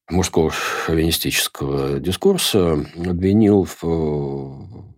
[0.09, 4.89] мужского шовинистического дискурса обвинил в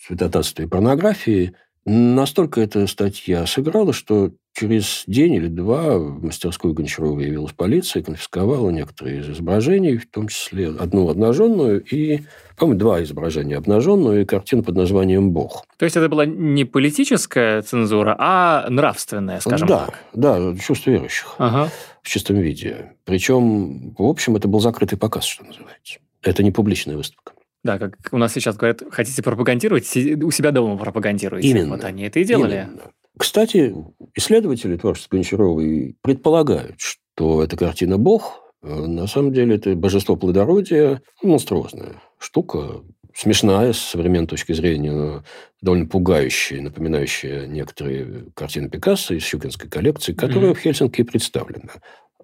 [0.00, 1.54] святотатстве и порнографии.
[1.88, 8.70] Настолько эта статья сыграла, что через день или два в мастерскую Гончарова явилась полиция, конфисковала
[8.70, 12.22] некоторые из изображений, в том числе одну обнаженную и,
[12.56, 15.64] по-моему, два изображения обнаженную и картину под названием «Бог».
[15.78, 20.04] То есть это была не политическая цензура, а нравственная, скажем да, так?
[20.12, 21.70] Да, чувство верующих ага.
[22.02, 22.94] в чистом виде.
[23.04, 26.00] Причем, в общем, это был закрытый показ, что называется.
[26.22, 27.35] Это не публичная выставка.
[27.66, 31.48] Да, как у нас сейчас говорят, хотите пропагандировать, у себя дома пропагандируйте.
[31.48, 31.70] Именно.
[31.70, 32.68] Вот они это и делали.
[32.68, 32.82] Именно.
[33.18, 33.74] Кстати,
[34.14, 41.02] исследователи творчества Гончаровой предполагают, что эта картина «Бог» э, на самом деле это божество плодородия,
[41.22, 42.82] монструозная штука,
[43.14, 45.24] смешная с современной точки зрения, но
[45.62, 50.54] довольно пугающая, напоминающая некоторые картины Пикассо из Щукинской коллекции, которая mm-hmm.
[50.54, 51.72] в Хельсинки представлена.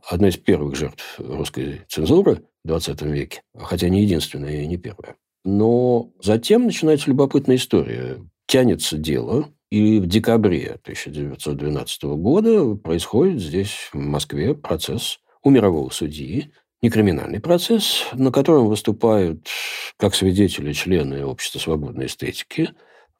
[0.08, 5.16] Одна из первых жертв русской цензуры в 20 веке, хотя не единственная и не первая.
[5.44, 8.18] Но затем начинается любопытная история.
[8.46, 16.52] Тянется дело, и в декабре 1912 года происходит здесь, в Москве, процесс у мирового судьи,
[16.82, 19.48] не криминальный процесс, на котором выступают
[19.96, 22.70] как свидетели члены Общества свободной эстетики,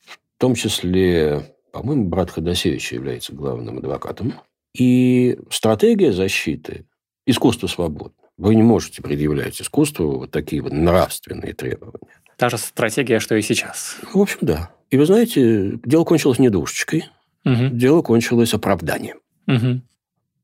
[0.00, 4.34] в том числе, по-моему, брат Ходосевича является главным адвокатом.
[4.76, 6.86] И стратегия защиты–
[7.26, 8.21] искусство свободно.
[8.38, 12.20] Вы не можете предъявлять искусству вот такие вот нравственные требования.
[12.36, 13.96] Та же стратегия, что и сейчас.
[14.12, 14.70] В общем, да.
[14.90, 17.04] И вы знаете, дело кончилось не душечкой,
[17.44, 17.68] угу.
[17.70, 19.18] дело кончилось оправданием.
[19.46, 19.80] Угу.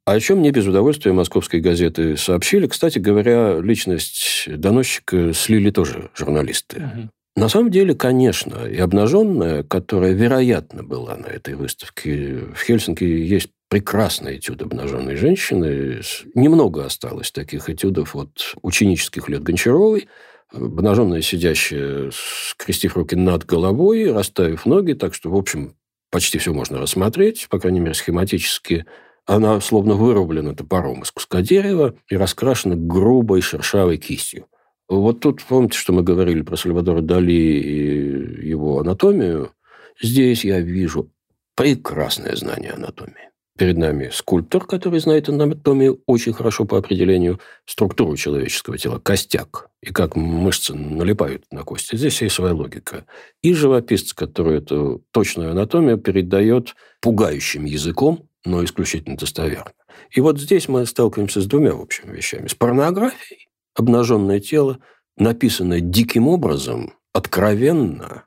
[0.05, 2.67] О чем мне без удовольствия московской газеты сообщили.
[2.67, 6.79] Кстати говоря, личность доносчика слили тоже журналисты.
[6.79, 7.11] Угу.
[7.37, 13.51] На самом деле, конечно, и обнаженная, которая, вероятно, была на этой выставке, в Хельсинки есть
[13.69, 16.01] прекрасный этюд обнаженной женщины.
[16.35, 20.09] Немного осталось таких этюдов от ученических лет Гончаровой.
[20.53, 25.77] Обнаженная сидящая, скрестив руки над головой, расставив ноги, так что, в общем,
[26.11, 28.87] почти все можно рассмотреть, по крайней мере, схематически.
[29.27, 34.47] Она словно вырублена топором из куска дерева и раскрашена грубой шершавой кистью.
[34.89, 39.53] Вот тут, помните, что мы говорили про Сальвадора Дали и его анатомию?
[40.01, 41.13] Здесь я вижу
[41.55, 43.28] прекрасное знание анатомии.
[43.59, 49.93] Перед нами скульптор, который знает анатомию очень хорошо по определению, структуру человеческого тела, костяк, и
[49.93, 51.97] как мышцы налипают на кости.
[51.97, 53.05] Здесь есть своя логика.
[53.43, 59.73] И живописец, который эту точную анатомию передает пугающим языком, но исключительно достоверно.
[60.13, 62.47] И вот здесь мы сталкиваемся с двумя общими вещами.
[62.47, 64.79] С порнографией, обнаженное тело,
[65.17, 68.23] написанное диким образом, откровенно,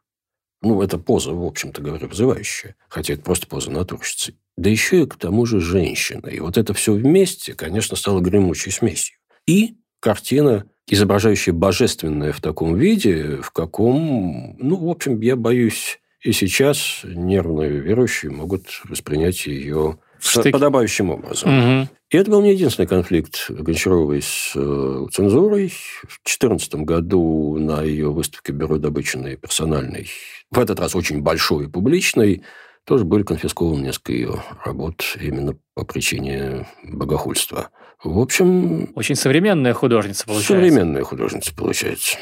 [0.61, 5.05] ну, это поза, в общем-то говоря, вызывающая, хотя это просто поза натурщицы да еще и
[5.05, 6.27] к тому же женщина.
[6.27, 9.17] И вот это все вместе, конечно, стало гремучей смесью.
[9.47, 16.31] И картина, изображающая божественное в таком виде, в каком, ну, в общем, я боюсь, и
[16.33, 20.53] сейчас нервные верующие могут воспринять ее Штык.
[20.53, 21.79] подобающим образом.
[21.79, 21.89] Угу.
[22.11, 25.69] И это был не единственный конфликт Гончаровой с э, цензурой.
[25.69, 30.09] В 2014 году на ее выставке «Бюро добыченной персональной»,
[30.51, 32.43] в этот раз очень большой и публичной,
[32.85, 37.69] тоже были конфискованы несколько ее работ именно по причине богохульства.
[38.03, 38.89] В общем...
[38.95, 40.53] Очень современная художница получается.
[40.53, 42.17] Современная художница получается.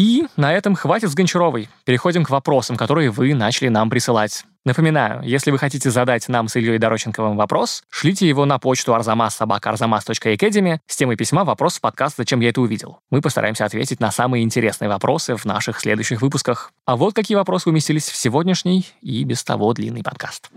[0.00, 1.68] И на этом хватит с Гончаровой.
[1.84, 4.46] Переходим к вопросам, которые вы начали нам присылать.
[4.64, 10.78] Напоминаю, если вы хотите задать нам с Ильей Дороченковым вопрос, шлите его на почту arzamas.arzamas.academy
[10.86, 13.00] с темой письма «Вопрос в подкаст «Зачем я это увидел?».
[13.10, 16.72] Мы постараемся ответить на самые интересные вопросы в наших следующих выпусках.
[16.86, 20.50] А вот какие вопросы уместились в сегодняшний и без того длинный подкаст.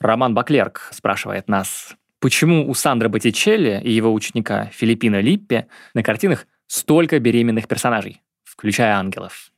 [0.00, 6.46] Роман Баклерк спрашивает нас, почему у Сандра Боттичелли и его ученика Филиппина Липпе на картинах
[6.66, 9.50] столько беременных персонажей, включая ангелов.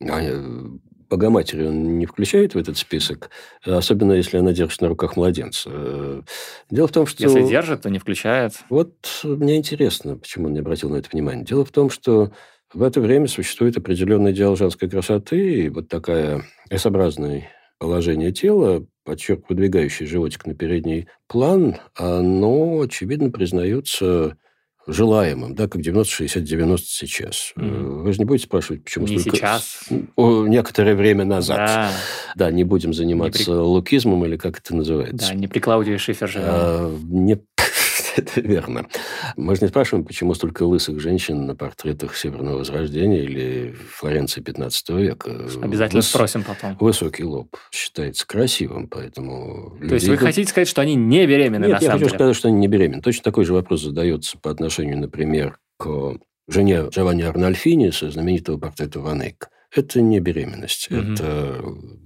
[0.00, 0.42] А, э,
[1.08, 3.30] Богоматери он не включает в этот список,
[3.64, 5.70] особенно если она держит на руках младенца.
[5.72, 6.22] Э,
[6.70, 7.22] дело в том, что...
[7.22, 8.54] Если держит, то не включает.
[8.68, 11.44] Вот мне интересно, почему он не обратил на это внимание.
[11.44, 12.32] Дело в том, что
[12.72, 19.48] в это время существует определенный идеал женской красоты, и вот такая S-образное положение тела, подчерк,
[19.48, 24.36] выдвигающий животик на передний план, оно, очевидно, признается
[24.86, 27.52] желаемым, да, как 90-60-90 сейчас.
[27.56, 28.02] Mm.
[28.02, 29.36] Вы же не будете спрашивать, почему не столько...
[29.36, 29.80] сейчас.
[30.16, 31.56] О, некоторое время назад.
[31.56, 31.90] Да.
[32.34, 33.52] да, не будем заниматься не при...
[33.52, 35.28] лукизмом или как это называется.
[35.28, 36.40] Да, не при Клаудии Шифер же.
[36.42, 37.40] А, не...
[38.16, 38.86] это верно.
[39.36, 44.88] Мы же не спрашиваем, почему столько лысых женщин на портретах Северного Возрождения или Флоренции 15
[44.90, 45.30] века.
[45.62, 46.08] Обязательно Выс...
[46.08, 46.76] спросим потом.
[46.78, 49.76] Высокий лоб считается красивым, поэтому...
[49.80, 52.18] То есть вы хотите сказать, что они не беременны Нет, на я самом хочу деле?
[52.18, 53.02] сказать, что они не беременны.
[53.02, 56.16] Точно такой же вопрос задается по отношению, например, к
[56.48, 59.48] жене Джованни Арнольфини со знаменитого портрета Ван Эйк.
[59.74, 61.00] Это не беременность, угу.
[61.00, 61.60] это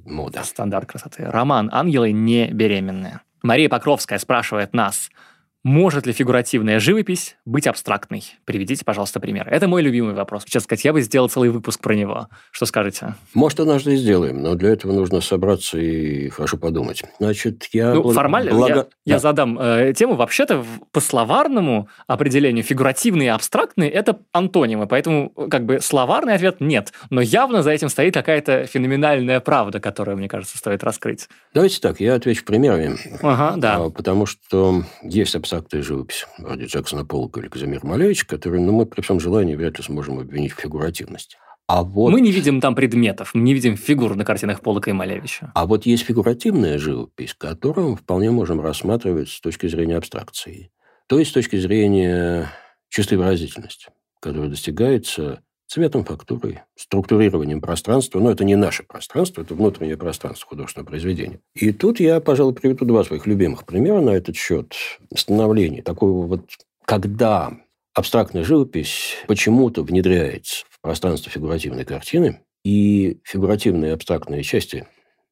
[0.06, 0.42] мода.
[0.42, 1.24] Стандарт красоты.
[1.26, 3.20] Роман «Ангелы не беременные».
[3.42, 5.10] Мария Покровская спрашивает нас–
[5.64, 8.22] может ли фигуративная живопись быть абстрактной?
[8.44, 9.48] Приведите, пожалуйста, пример.
[9.48, 10.44] Это мой любимый вопрос.
[10.44, 12.28] Сейчас сказать, я бы сделал целый выпуск про него.
[12.52, 13.14] Что скажете?
[13.34, 17.02] Может, однажды и сделаем, но для этого нужно собраться и хорошо подумать.
[17.18, 17.92] Значит, я...
[17.94, 18.14] Ну, благ...
[18.14, 18.68] формально блага...
[18.68, 18.88] я, да.
[19.04, 20.14] я задам э, тему.
[20.14, 26.92] Вообще-то, по словарному определению, фигуративный и абстрактный– это антонимы, поэтому как бы словарный ответ– нет.
[27.10, 31.28] Но явно за этим стоит какая-то феноменальная правда, которую, мне кажется, стоит раскрыть.
[31.52, 32.96] Давайте так, я отвечу примерами.
[33.22, 33.76] Ага, да.
[33.76, 38.84] А, потому что есть абстрактная живопись, вроде Джексона Полка или Казимира Малевича, которые ну, мы
[38.84, 41.38] при всем желании вряд ли сможем обвинить в фигуративности.
[41.66, 42.10] А вот...
[42.12, 45.50] Мы не видим там предметов, мы не видим фигур на картинах Полока и Малевича.
[45.54, 50.70] А вот есть фигуративная живопись, которую мы вполне можем рассматривать с точки зрения абстракции.
[51.06, 52.50] То есть с точки зрения
[52.90, 53.88] чистой выразительности,
[54.20, 58.18] которая достигается цветом, фактурой, структурированием пространства.
[58.18, 61.40] Но это не наше пространство, это внутреннее пространство художественного произведения.
[61.54, 64.74] И тут я, пожалуй, приведу два своих любимых примера на этот счет
[65.14, 65.82] становления.
[65.82, 66.50] Такого вот,
[66.84, 67.52] когда
[67.94, 74.86] абстрактная живопись почему-то внедряется в пространство фигуративной картины, и фигуративные абстрактные части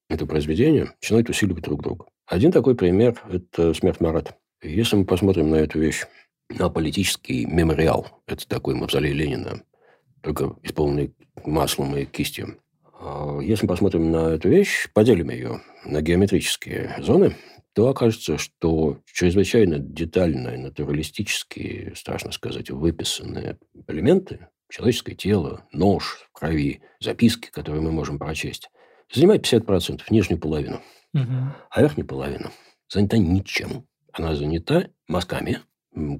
[0.08, 2.06] этого произведения начинают усиливать друг друга.
[2.26, 4.36] Один такой пример– это «Смерть Марата».
[4.62, 6.04] Если мы посмотрим на эту вещь,
[6.48, 9.62] на политический мемориал, это такой мавзолей Ленина,
[10.26, 11.14] только исполненный
[11.44, 12.58] маслом и кистью.
[12.98, 17.36] А если посмотрим на эту вещь, поделим ее на геометрические зоны,
[17.74, 26.80] то окажется, что чрезвычайно детально натуралистические, страшно сказать, выписанные элементы, человеческое тело, нож в крови,
[26.98, 28.68] записки, которые мы можем прочесть,
[29.12, 30.80] занимают 50%, нижнюю половину.
[31.14, 31.34] Угу.
[31.70, 32.50] А верхнюю половину
[32.88, 33.86] занята ничем.
[34.12, 35.60] Она занята мазками,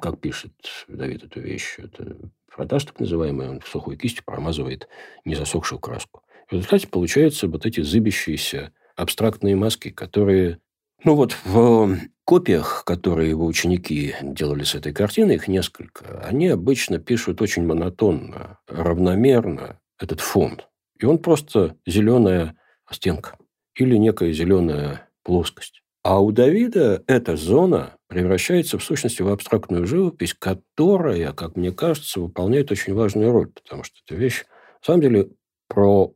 [0.00, 0.52] как пишет
[0.86, 2.16] Давид эту вещь, это
[2.57, 4.88] фронтаж так называемый, он сухой кистью промазывает
[5.24, 6.22] незасохшую краску.
[6.48, 10.59] В результате получаются вот эти зыбящиеся абстрактные маски, которые...
[11.04, 16.98] Ну вот в копиях, которые его ученики делали с этой картины, их несколько, они обычно
[16.98, 20.68] пишут очень монотонно, равномерно этот фонд.
[20.98, 22.57] И он просто зеленая
[22.90, 23.36] стенка
[23.74, 25.82] или некая зеленая плоскость.
[26.09, 32.20] А у Давида эта зона превращается в сущности в абстрактную живопись, которая, как мне кажется,
[32.20, 34.44] выполняет очень важную роль, потому что эта вещь,
[34.82, 35.30] на самом деле,
[35.66, 36.14] про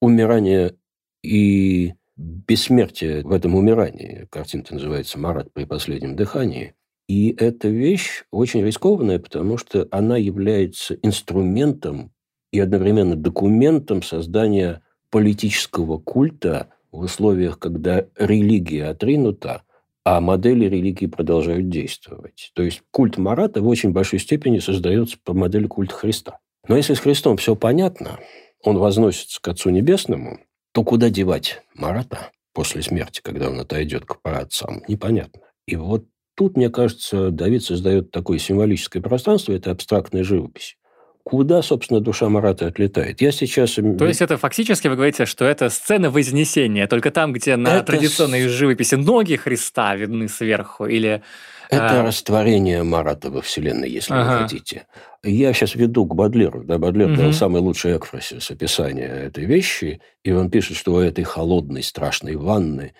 [0.00, 0.76] умирание
[1.24, 4.28] и бессмертие в этом умирании.
[4.30, 6.76] Картинка называется «Марат при последнем дыхании».
[7.08, 12.12] И эта вещь очень рискованная, потому что она является инструментом
[12.52, 19.62] и одновременно документом создания политического культа в условиях, когда религия отринута,
[20.04, 22.50] а модели религии продолжают действовать.
[22.54, 26.38] То есть культ Марата в очень большой степени создается по модели культа Христа.
[26.68, 28.20] Но если с Христом все понятно,
[28.62, 30.40] он возносится к Отцу Небесному,
[30.72, 35.42] то куда девать Марата после смерти, когда он отойдет к праотцам, непонятно.
[35.66, 40.76] И вот тут, мне кажется, Давид создает такое символическое пространство, это абстрактная живопись,
[41.24, 43.20] куда, собственно, душа Марата отлетает.
[43.20, 43.74] Я сейчас...
[43.74, 47.84] То есть это фактически вы говорите, что это сцена Вознесения, только там, где на это...
[47.86, 51.22] традиционной живописи ноги Христа видны сверху, или...
[51.70, 52.04] Это а...
[52.04, 54.32] растворение Марата во Вселенной, если ага.
[54.32, 54.86] вы хотите.
[55.22, 56.64] Я сейчас веду к Бадлеру.
[56.64, 57.16] Да, Бадлер угу.
[57.16, 62.36] дал самый лучший экфрасис описания этой вещи, и он пишет, что у этой холодной, страшной
[62.36, 62.94] ванны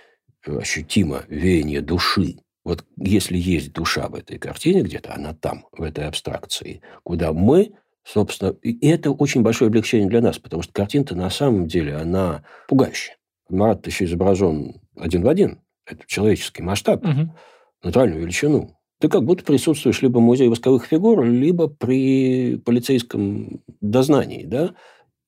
[0.46, 2.36] ощутимо веяние души.
[2.64, 7.72] Вот если есть душа в этой картине где-то, она там, в этой абстракции, куда мы
[8.04, 12.42] Собственно, и это очень большое облегчение для нас, потому что картина-то на самом деле, она
[12.68, 13.16] пугающая.
[13.48, 15.60] Марат еще изображен один в один.
[15.86, 17.34] Это человеческий масштаб, угу.
[17.82, 18.76] натуральную величину.
[18.98, 24.74] Ты как будто присутствуешь либо в музее восковых фигур, либо при полицейском дознании, да?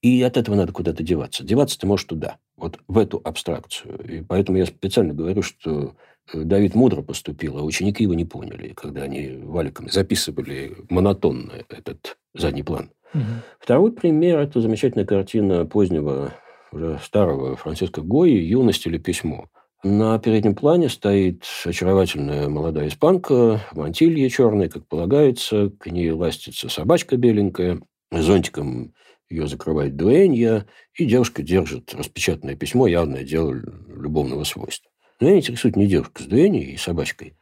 [0.01, 1.45] И от этого надо куда-то деваться.
[1.45, 3.99] Деваться ты можешь туда, вот в эту абстракцию.
[4.07, 5.97] И поэтому я специально говорю, что
[6.33, 12.63] Давид мудро поступил, а ученики его не поняли, когда они валиком записывали монотонно этот задний
[12.63, 12.91] план.
[13.13, 13.23] Угу.
[13.61, 16.33] Второй пример– это замечательная картина позднего,
[16.73, 19.49] уже старого Франциска Гои «Юность или письмо».
[19.85, 26.71] На переднем плане стоит очаровательная молодая испанка, в мантилье черной, как полагается, к ней ластится
[26.71, 28.95] собачка беленькая, зонтиком
[29.29, 34.91] ее закрывает дуэнья, и девушка держит распечатанное письмо, явное дело любовного свойства.
[35.21, 37.37] Но меня интересует не девушка с дуэньей и собачкой,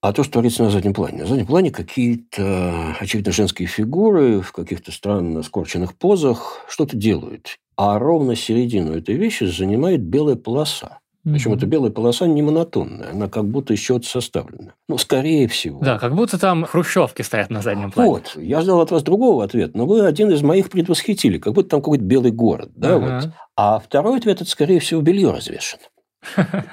[0.00, 1.22] а то, что творится на заднем плане.
[1.22, 7.56] На заднем плане какие-то, очевидно, женские фигуры в каких-то странно скорченных позах что-то делают.
[7.76, 10.98] А ровно середину этой вещи занимает белая полоса.
[11.24, 11.56] Причем mm-hmm.
[11.56, 14.74] эта белая полоса не монотонная, она как будто из чего-то составлена.
[14.90, 15.80] Ну, скорее всего.
[15.80, 18.10] Да, как будто там хрущевки стоят на заднем плане.
[18.10, 21.70] Вот, я ждал от вас другого ответа, но вы один из моих предвосхитили, как будто
[21.70, 22.72] там какой-то белый город.
[22.76, 23.22] Да, uh-huh.
[23.22, 23.30] вот.
[23.56, 25.80] А второй ответ– это, скорее всего, белье развешено.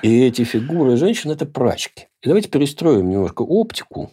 [0.01, 2.07] И эти фигуры женщин– это прачки.
[2.21, 4.11] И давайте перестроим немножко оптику,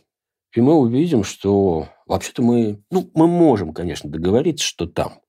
[0.54, 5.20] и мы увидим, что вообще-то мы, ну, мы можем, конечно, договориться, что там.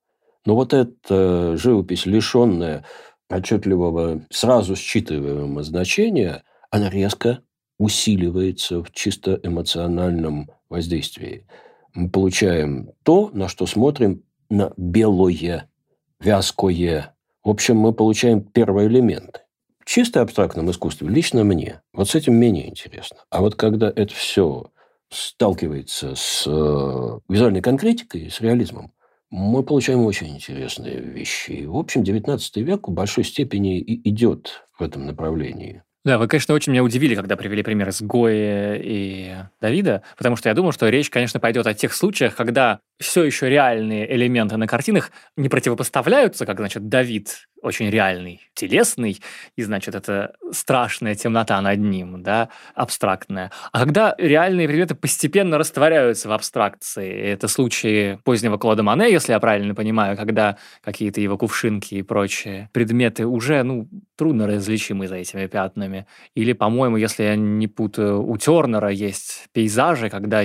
[0.46, 2.84] Но вот эта живопись, лишенная
[3.28, 7.40] отчетливого, сразу считываемого значения, она резко
[7.78, 11.46] усиливается в чисто эмоциональном воздействии.
[11.94, 15.70] Мы получаем то, на что смотрим на белое,
[16.18, 17.14] вязкое.
[17.44, 19.44] В общем, мы получаем первый элемент
[19.84, 23.18] чисто абстрактном искусстве лично мне вот с этим менее интересно.
[23.30, 24.70] А вот когда это все
[25.10, 28.92] сталкивается с э, визуальной конкретикой, с реализмом,
[29.30, 31.64] мы получаем очень интересные вещи.
[31.64, 35.82] В общем, XIX век в большой степени и идет в этом направлении.
[36.04, 40.48] Да, вы, конечно, очень меня удивили, когда привели пример с Гои и Давида, потому что
[40.48, 44.66] я думал, что речь, конечно, пойдет о тех случаях, когда все еще реальные элементы на
[44.66, 49.20] картинах не противопоставляются, как, значит, Давид очень реальный, телесный,
[49.56, 53.50] и, значит, это страшная темнота над ним, да, абстрактная.
[53.72, 59.40] А когда реальные предметы постепенно растворяются в абстракции, это случаи позднего Клода Мане, если я
[59.40, 65.46] правильно понимаю, когда какие-то его кувшинки и прочие предметы уже, ну, трудно различимы за этими
[65.46, 65.89] пятнами.
[66.34, 70.40] Или, по-моему, если я не путаю, у Тернера есть пейзажи, когда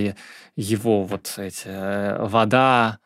[0.56, 3.00] его вот эти э, вода,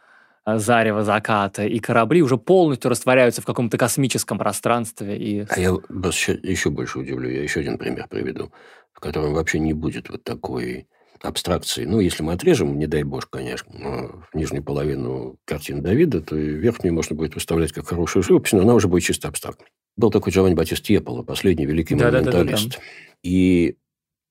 [0.50, 5.18] Э, зарево заката, и корабли уже полностью растворяются в каком-то космическом пространстве.
[5.18, 5.46] И...
[5.50, 7.30] А я вас еще, еще больше удивлю.
[7.30, 8.52] Я еще один пример приведу,
[8.94, 10.88] в котором вообще не будет вот такой
[11.22, 11.86] абстракции.
[11.86, 16.94] Ну, если мы отрежем, не дай бог, конечно, нижнюю половину картины Давида, то и верхнюю
[16.94, 19.68] можно будет выставлять как хорошую живопись, но она уже будет чисто абстрактной.
[19.96, 22.70] Был такой Джованни Батист Тьеполо, последний великий да, монументалист.
[22.70, 22.84] Да, да, да,
[23.24, 23.76] и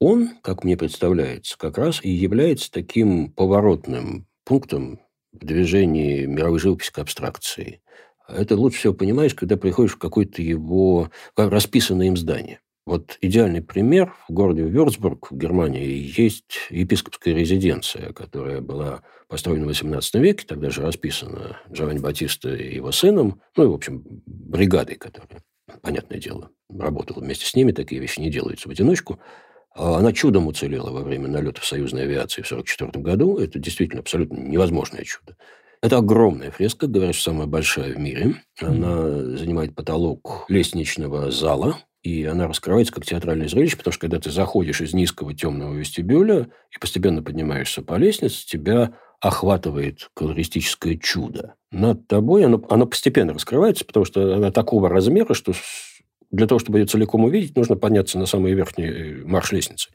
[0.00, 5.00] он, как мне представляется, как раз и является таким поворотным пунктом
[5.32, 7.82] в движении мировой живописи к абстракции.
[8.28, 12.60] Это лучше всего понимаешь, когда приходишь в какое-то его расписанное им здание.
[12.88, 19.68] Вот идеальный пример в городе Вюрцбург в Германии есть епископская резиденция, которая была построена в
[19.68, 24.94] XVIII веке, тогда же расписана Джованни Батиста и его сыном, ну и, в общем, бригадой,
[24.94, 25.42] которая,
[25.82, 29.20] понятное дело, работала вместе с ними, такие вещи не делаются в одиночку.
[29.74, 33.36] А она чудом уцелела во время налетов союзной авиации в 1944 году.
[33.36, 35.36] Это действительно абсолютно невозможное чудо.
[35.82, 38.36] Это огромная фреска, говорят, что самая большая в мире.
[38.62, 44.30] Она занимает потолок лестничного зала, и она раскрывается как театральное зрелище, потому что когда ты
[44.30, 51.54] заходишь из низкого темного вестибюля и постепенно поднимаешься по лестнице, тебя охватывает колористическое чудо.
[51.72, 55.52] Над тобой оно, оно постепенно раскрывается, потому что она такого размера, что
[56.30, 59.90] для того, чтобы ее целиком увидеть, нужно подняться на самые верхние э, марш лестницы.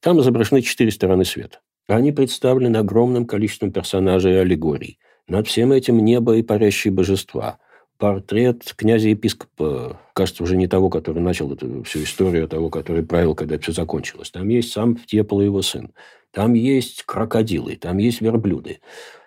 [0.00, 1.60] Там изображены четыре стороны света.
[1.86, 4.98] Они представлены огромным количеством персонажей и аллегорий.
[5.28, 7.58] Над всем этим небо и парящие божества.
[7.98, 13.34] Портрет князя-епископа, кажется, уже не того, который начал эту всю историю, а того, который правил,
[13.34, 14.30] когда это все закончилось.
[14.30, 15.92] Там есть сам Втепол и его сын.
[16.30, 18.80] Там есть крокодилы, там есть верблюды,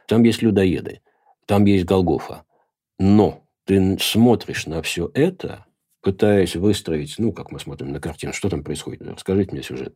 [0.07, 1.01] там есть людоеды,
[1.47, 2.43] там есть Голгофа.
[2.99, 5.65] Но ты смотришь на все это,
[6.01, 9.95] пытаясь выстроить, ну, как мы смотрим на картину, что там происходит, расскажите мне сюжет.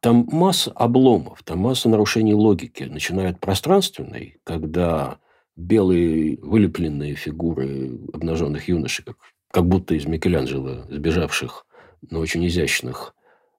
[0.00, 5.18] Там масса обломов, там масса нарушений логики, начиная от пространственной, когда
[5.56, 9.04] белые вылепленные фигуры обнаженных юношей,
[9.50, 11.66] как, будто из Микеланджело, сбежавших,
[12.10, 13.14] но очень изящных,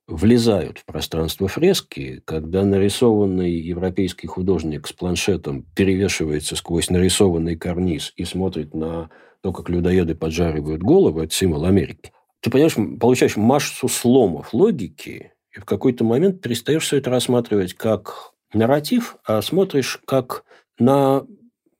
[0.07, 8.23] влезают в пространство фрески, когда нарисованный европейский художник с планшетом перевешивается сквозь нарисованный карниз и
[8.23, 9.09] смотрит на
[9.41, 12.11] то, как людоеды поджаривают голову, это символ Америки.
[12.41, 18.33] Ты понимаешь, получаешь массу сломов логики, и в какой-то момент перестаешь все это рассматривать как
[18.53, 20.43] нарратив, а смотришь как
[20.77, 21.25] на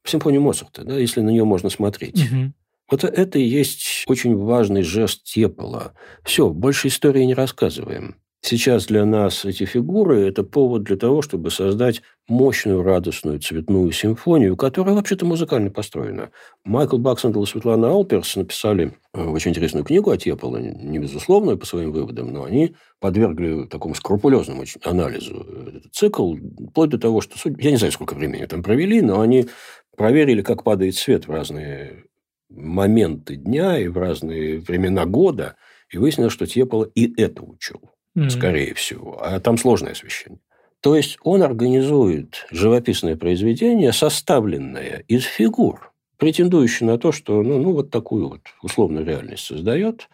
[0.09, 2.23] симфонию Моцарта, да, если на нее можно смотреть.
[2.23, 2.53] Угу.
[2.91, 5.93] Вот это и есть очень важный жест Тепола.
[6.23, 8.15] Все, больше истории не рассказываем.
[8.47, 14.55] Сейчас для нас эти фигуры– это повод для того, чтобы создать мощную, радостную, цветную симфонию,
[14.55, 16.29] которая вообще-то музыкально построена.
[16.63, 21.65] Майкл Баксендолл и Светлана Алперс написали э, очень интересную книгу о Тьеполо, не безусловную по
[21.65, 26.35] своим выводам, но они подвергли такому скрупулезному анализу этот цикл,
[26.69, 27.49] вплоть до того, что...
[27.57, 29.47] Я не знаю, сколько времени там провели, но они
[29.95, 32.05] проверили, как падает свет в разные
[32.49, 35.55] моменты дня и в разные времена года,
[35.89, 37.95] и выяснилось, что Тьеполо и это учел.
[38.15, 38.29] mm.
[38.29, 39.19] скорее всего.
[39.21, 40.39] А там сложное освещение.
[40.81, 47.73] То есть он организует живописное произведение, составленное из фигур, претендующее на то, что ну, ну
[47.73, 50.09] вот такую вот условную реальность создает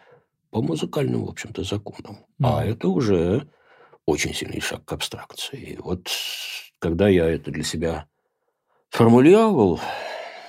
[0.50, 2.18] по музыкальным, в общем-то, законам.
[2.40, 2.46] Mm.
[2.46, 3.48] А это уже
[4.06, 5.78] очень сильный шаг к абстракции.
[5.82, 6.08] Вот
[6.78, 8.06] когда я это для себя
[8.92, 9.80] формулировал,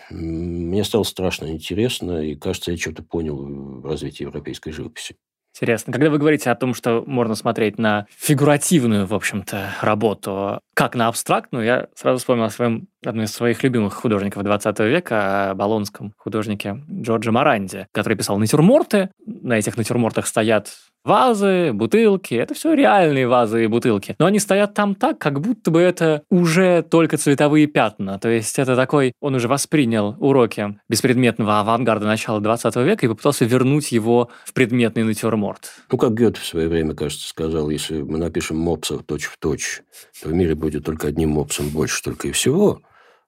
[0.09, 3.37] мне стало страшно интересно, и, кажется, я что-то понял
[3.81, 5.15] в развитии европейской живописи.
[5.55, 5.93] Интересно.
[5.93, 11.07] Когда вы говорите о том, что можно смотреть на фигуративную, в общем-то, работу, как на
[11.07, 16.13] абстрактную, я сразу вспомнил о своем, одном из своих любимых художников 20 века, о болонском
[16.17, 19.11] художнике Джорджа Маранди, который писал натюрморты.
[19.27, 20.73] На этих натюрмортах стоят
[21.05, 24.15] Вазы, бутылки, это все реальные вазы и бутылки.
[24.19, 28.19] Но они стоят там так, как будто бы это уже только цветовые пятна.
[28.19, 33.43] То есть это такой, он уже воспринял уроки беспредметного авангарда начала 20 века и попытался
[33.43, 35.73] вернуть его в предметный натюрморт.
[35.91, 39.81] Ну, как Гёте в свое время, кажется, сказал, если мы напишем мопсов точь в точь,
[40.21, 42.81] то в мире будет только одним мопсом больше только и всего.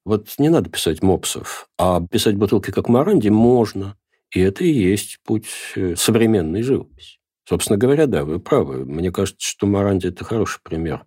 [0.05, 3.97] Вот не надо писать мопсов, а писать бутылки как Маранди можно.
[4.31, 7.17] И это и есть путь э, современной живописи.
[7.47, 8.85] Собственно говоря, да, вы правы.
[8.85, 11.05] Мне кажется, что Маранди– это хороший пример,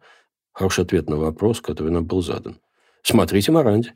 [0.52, 2.58] хороший ответ на вопрос, который нам был задан.
[3.02, 3.92] Смотрите Маранди.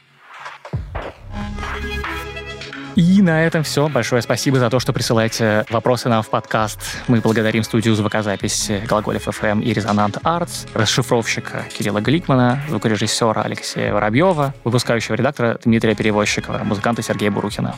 [2.95, 3.89] И на этом все.
[3.89, 6.79] Большое спасибо за то, что присылаете вопросы нам в подкаст.
[7.09, 14.55] Мы благодарим студию звукозаписи Глаголев FM и Резонант Артс, расшифровщика Кирилла Гликмана, звукорежиссера Алексея Воробьева,
[14.65, 17.75] выпускающего редактора Дмитрия Перевозчикова, музыканта Сергея Бурухина.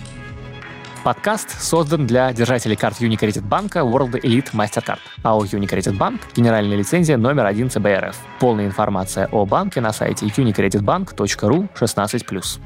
[1.05, 5.01] Подкаст создан для держателей карт Unicredit банка World Elite Mastercard.
[5.23, 8.17] А у Unicredit Bank генеральная лицензия номер один ЦБРФ.
[8.41, 12.61] Полная информация о банке на сайте unicreditbank.ru 16+.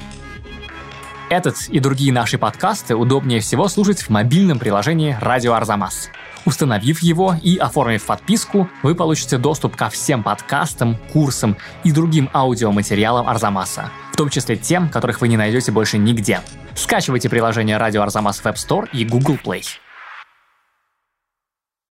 [1.31, 6.09] Этот и другие наши подкасты удобнее всего слушать в мобильном приложении «Радио Арзамас».
[6.49, 13.29] Установив его и оформив подписку, вы получите доступ ко всем подкастам, курсам и другим аудиоматериалам
[13.29, 16.41] Арзамаса, в том числе тем, которых вы не найдете больше нигде.
[16.75, 19.63] Скачивайте приложение «Радио Арзамас» в App Store и Google Play.